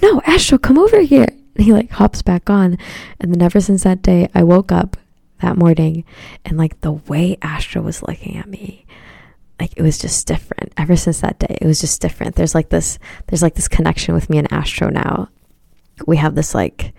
No, 0.01 0.21
Astro, 0.25 0.57
come 0.57 0.77
over 0.77 1.01
here. 1.01 1.27
And 1.55 1.65
he 1.65 1.73
like 1.73 1.91
hops 1.91 2.21
back 2.21 2.49
on. 2.49 2.77
And 3.19 3.33
then 3.33 3.41
ever 3.41 3.59
since 3.59 3.83
that 3.83 4.01
day, 4.01 4.29
I 4.33 4.43
woke 4.43 4.71
up 4.71 4.97
that 5.41 5.57
morning 5.57 6.05
and 6.45 6.57
like 6.57 6.79
the 6.81 6.93
way 6.93 7.37
Astro 7.41 7.81
was 7.81 8.03
looking 8.03 8.37
at 8.37 8.47
me, 8.47 8.85
like 9.59 9.73
it 9.75 9.81
was 9.81 9.97
just 9.97 10.27
different. 10.27 10.73
Ever 10.77 10.95
since 10.95 11.21
that 11.21 11.39
day, 11.39 11.57
it 11.61 11.65
was 11.65 11.81
just 11.81 12.01
different. 12.01 12.35
There's 12.35 12.55
like 12.55 12.69
this, 12.69 12.99
there's 13.27 13.41
like 13.41 13.55
this 13.55 13.67
connection 13.67 14.13
with 14.13 14.29
me 14.29 14.37
and 14.37 14.51
Astro 14.51 14.89
now. 14.89 15.29
We 16.05 16.17
have 16.17 16.35
this 16.35 16.53
like 16.53 16.93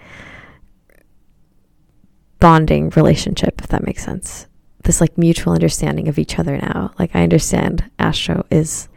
bonding 2.41 2.91
relationship, 2.91 3.61
if 3.61 3.69
that 3.69 3.87
makes 3.87 4.05
sense. 4.05 4.47
This 4.85 5.01
like 5.01 5.19
mutual 5.19 5.55
understanding 5.55 6.09
of 6.09 6.19
each 6.19 6.39
other 6.39 6.59
now. 6.59 6.93
Like 6.99 7.11
I 7.15 7.23
understand 7.23 7.91
Astro 7.99 8.45
is 8.51 8.89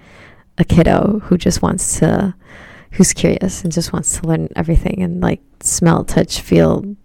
a 0.60 0.65
kiddo 0.65 1.19
who 1.24 1.38
just 1.38 1.62
wants 1.62 2.00
to 2.00 2.36
who's 2.91 3.13
curious 3.13 3.63
and 3.63 3.72
just 3.72 3.93
wants 3.93 4.19
to 4.19 4.28
learn 4.28 4.50
everything 4.56 5.02
and 5.02 5.22
like 5.22 5.41
smell, 5.62 6.04
touch, 6.04 6.41
feel, 6.41 6.95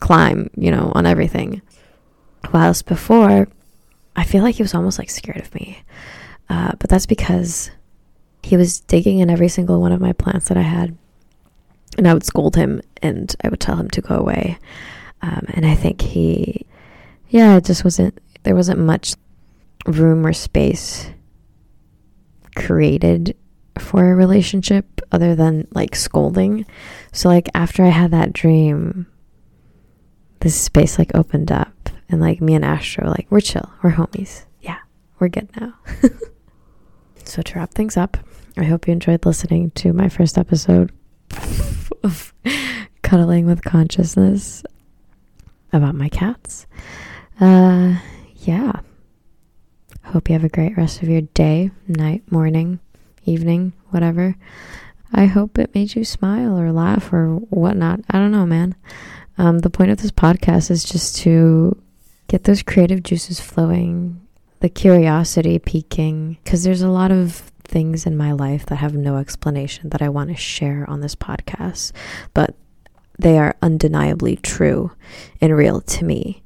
climb, 0.00 0.50
you 0.56 0.70
know, 0.70 0.92
on 0.94 1.06
everything. 1.06 1.62
Whilst 2.52 2.86
before, 2.86 3.48
I 4.14 4.24
feel 4.24 4.42
like 4.42 4.56
he 4.56 4.62
was 4.62 4.74
almost 4.74 4.98
like 4.98 5.10
scared 5.10 5.38
of 5.40 5.54
me. 5.54 5.82
Uh, 6.50 6.72
but 6.78 6.90
that's 6.90 7.06
because 7.06 7.70
he 8.42 8.56
was 8.56 8.80
digging 8.80 9.18
in 9.18 9.30
every 9.30 9.48
single 9.48 9.80
one 9.80 9.92
of 9.92 10.00
my 10.00 10.12
plants 10.12 10.48
that 10.48 10.56
I 10.56 10.62
had. 10.62 10.96
And 11.96 12.06
I 12.06 12.14
would 12.14 12.24
scold 12.24 12.54
him 12.54 12.80
and 13.02 13.34
I 13.42 13.48
would 13.48 13.60
tell 13.60 13.76
him 13.76 13.90
to 13.90 14.00
go 14.00 14.14
away. 14.14 14.58
Um, 15.22 15.46
and 15.54 15.66
I 15.66 15.74
think 15.74 16.00
he, 16.00 16.66
yeah, 17.30 17.56
it 17.56 17.64
just 17.64 17.82
wasn't, 17.82 18.18
there 18.44 18.54
wasn't 18.54 18.78
much 18.78 19.14
room 19.86 20.24
or 20.24 20.32
space 20.32 21.10
created 22.58 23.36
for 23.78 24.10
a 24.10 24.14
relationship 24.14 25.00
other 25.12 25.34
than 25.34 25.68
like 25.70 25.94
scolding. 25.94 26.66
So 27.12 27.28
like 27.28 27.48
after 27.54 27.84
I 27.84 27.88
had 27.88 28.10
that 28.10 28.32
dream, 28.32 29.06
this 30.40 30.54
space 30.54 30.98
like 30.98 31.14
opened 31.14 31.50
up 31.52 31.88
and 32.08 32.20
like 32.20 32.40
me 32.40 32.54
and 32.54 32.64
Astro 32.64 33.08
like 33.08 33.26
we're 33.30 33.40
chill, 33.40 33.70
we're 33.82 33.92
homies. 33.92 34.44
Yeah, 34.60 34.78
we're 35.18 35.28
good 35.28 35.48
now. 35.60 35.74
so 37.24 37.42
to 37.42 37.58
wrap 37.58 37.72
things 37.72 37.96
up, 37.96 38.16
I 38.56 38.64
hope 38.64 38.86
you 38.86 38.92
enjoyed 38.92 39.24
listening 39.24 39.70
to 39.72 39.92
my 39.92 40.08
first 40.08 40.36
episode 40.36 40.92
of 42.02 42.34
cuddling 43.02 43.46
with 43.46 43.62
consciousness 43.62 44.64
about 45.72 45.94
my 45.94 46.08
cats. 46.08 46.66
Uh 47.40 47.98
yeah. 48.40 48.80
Hope 50.12 50.30
you 50.30 50.32
have 50.32 50.44
a 50.44 50.48
great 50.48 50.74
rest 50.78 51.02
of 51.02 51.10
your 51.10 51.20
day, 51.20 51.70
night, 51.86 52.32
morning, 52.32 52.80
evening, 53.26 53.74
whatever. 53.90 54.36
I 55.12 55.26
hope 55.26 55.58
it 55.58 55.74
made 55.74 55.94
you 55.94 56.02
smile 56.02 56.58
or 56.58 56.72
laugh 56.72 57.12
or 57.12 57.36
whatnot. 57.36 58.00
I 58.08 58.16
don't 58.16 58.32
know, 58.32 58.46
man. 58.46 58.74
Um, 59.36 59.58
the 59.58 59.68
point 59.68 59.90
of 59.90 59.98
this 59.98 60.10
podcast 60.10 60.70
is 60.70 60.82
just 60.82 61.16
to 61.18 61.78
get 62.26 62.44
those 62.44 62.62
creative 62.62 63.02
juices 63.02 63.38
flowing, 63.38 64.26
the 64.60 64.70
curiosity 64.70 65.58
peaking, 65.58 66.38
because 66.42 66.64
there's 66.64 66.80
a 66.80 66.88
lot 66.88 67.10
of 67.10 67.52
things 67.64 68.06
in 68.06 68.16
my 68.16 68.32
life 68.32 68.64
that 68.66 68.76
have 68.76 68.94
no 68.94 69.18
explanation 69.18 69.90
that 69.90 70.00
I 70.00 70.08
want 70.08 70.30
to 70.30 70.36
share 70.36 70.88
on 70.88 71.02
this 71.02 71.14
podcast, 71.14 71.92
but 72.32 72.54
they 73.18 73.38
are 73.38 73.56
undeniably 73.60 74.36
true 74.36 74.90
and 75.38 75.54
real 75.54 75.82
to 75.82 76.04
me. 76.06 76.42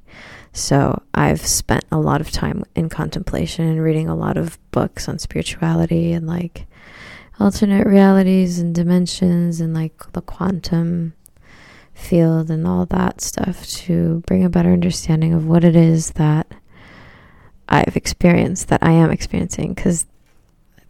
So 0.53 1.03
I've 1.15 1.45
spent 1.47 1.85
a 1.91 1.99
lot 1.99 2.21
of 2.21 2.31
time 2.31 2.65
in 2.75 2.89
contemplation 2.89 3.67
and 3.67 3.83
reading 3.83 4.09
a 4.09 4.15
lot 4.15 4.37
of 4.37 4.59
books 4.71 5.09
on 5.09 5.19
spirituality 5.19 6.13
and 6.13 6.27
like 6.27 6.67
alternate 7.41 7.87
realities 7.87 8.59
and 8.59 8.75
dimensions 8.75 9.61
and 9.61 9.73
like 9.73 10.13
the 10.13 10.21
quantum 10.21 11.15
field 11.95 12.51
and 12.51 12.67
all 12.67 12.85
that 12.87 13.21
stuff 13.21 13.67
to 13.67 14.23
bring 14.27 14.45
a 14.45 14.51
better 14.51 14.73
understanding 14.73 15.33
of 15.33 15.47
what 15.47 15.65
it 15.65 15.75
is 15.75 16.13
that 16.13 16.47
I've 17.69 17.97
experienced, 17.97 18.69
that 18.69 18.83
I 18.83 18.93
am 18.93 19.11
experiencing, 19.11 19.73
because 19.73 20.07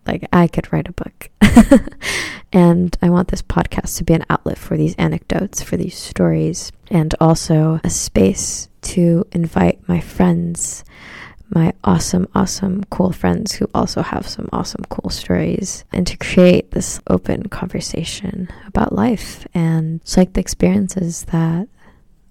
like 0.05 0.27
I 0.33 0.49
could 0.49 0.73
write 0.73 0.89
a 0.89 0.93
book. 0.93 1.31
and 2.53 2.97
I 3.01 3.11
want 3.11 3.29
this 3.29 3.43
podcast 3.43 3.99
to 3.99 4.05
be 4.05 4.15
an 4.15 4.25
outlet 4.29 4.59
for 4.59 4.77
these 4.77 4.97
anecdotes, 4.97 5.63
for 5.63 5.77
these 5.77 5.97
stories, 5.97 6.73
and 6.91 7.15
also 7.21 7.81
a 7.85 7.91
space 7.91 8.69
to 8.83 9.27
invite 9.33 9.81
my 9.89 10.01
friends 10.01 10.85
my 11.55 11.73
awesome, 11.85 12.27
awesome, 12.35 12.83
cool 12.85 13.13
friends 13.13 13.53
who 13.53 13.69
also 13.75 14.01
have 14.01 14.27
some 14.27 14.49
awesome, 14.53 14.85
cool 14.89 15.11
stories, 15.11 15.85
and 15.93 16.07
to 16.07 16.17
create 16.17 16.71
this 16.71 16.99
open 17.09 17.49
conversation 17.49 18.49
about 18.67 18.95
life 18.95 19.47
and 19.53 20.01
like 20.17 20.33
the 20.33 20.41
experiences 20.41 21.25
that 21.25 21.69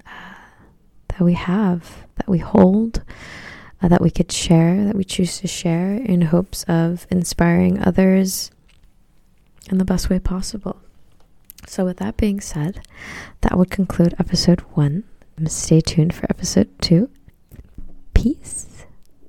uh, 0.08 0.34
that 1.10 1.22
we 1.22 1.34
have, 1.34 2.08
that 2.16 2.28
we 2.28 2.40
hold, 2.40 3.04
uh, 3.82 3.88
that 3.88 4.02
we 4.02 4.10
could 4.10 4.32
share, 4.32 4.84
that 4.86 4.96
we 4.96 5.04
choose 5.04 5.40
to 5.40 5.48
share 5.48 5.94
in 5.94 6.22
hopes 6.22 6.64
of 6.64 7.06
inspiring 7.12 7.80
others 7.80 8.50
in 9.70 9.78
the 9.78 9.86
best 9.86 10.10
way 10.10 10.18
possible. 10.18 10.82
So, 11.68 11.86
with 11.86 11.98
that 11.98 12.18
being 12.18 12.42
said, 12.42 12.82
that 13.42 13.56
would 13.56 13.70
conclude 13.70 14.16
episode 14.18 14.62
one. 14.74 15.04
Stay 15.48 15.82
tuned 15.82 16.14
for 16.14 16.26
episode 16.30 16.70
two. 16.82 17.10
Peace. 18.14 18.68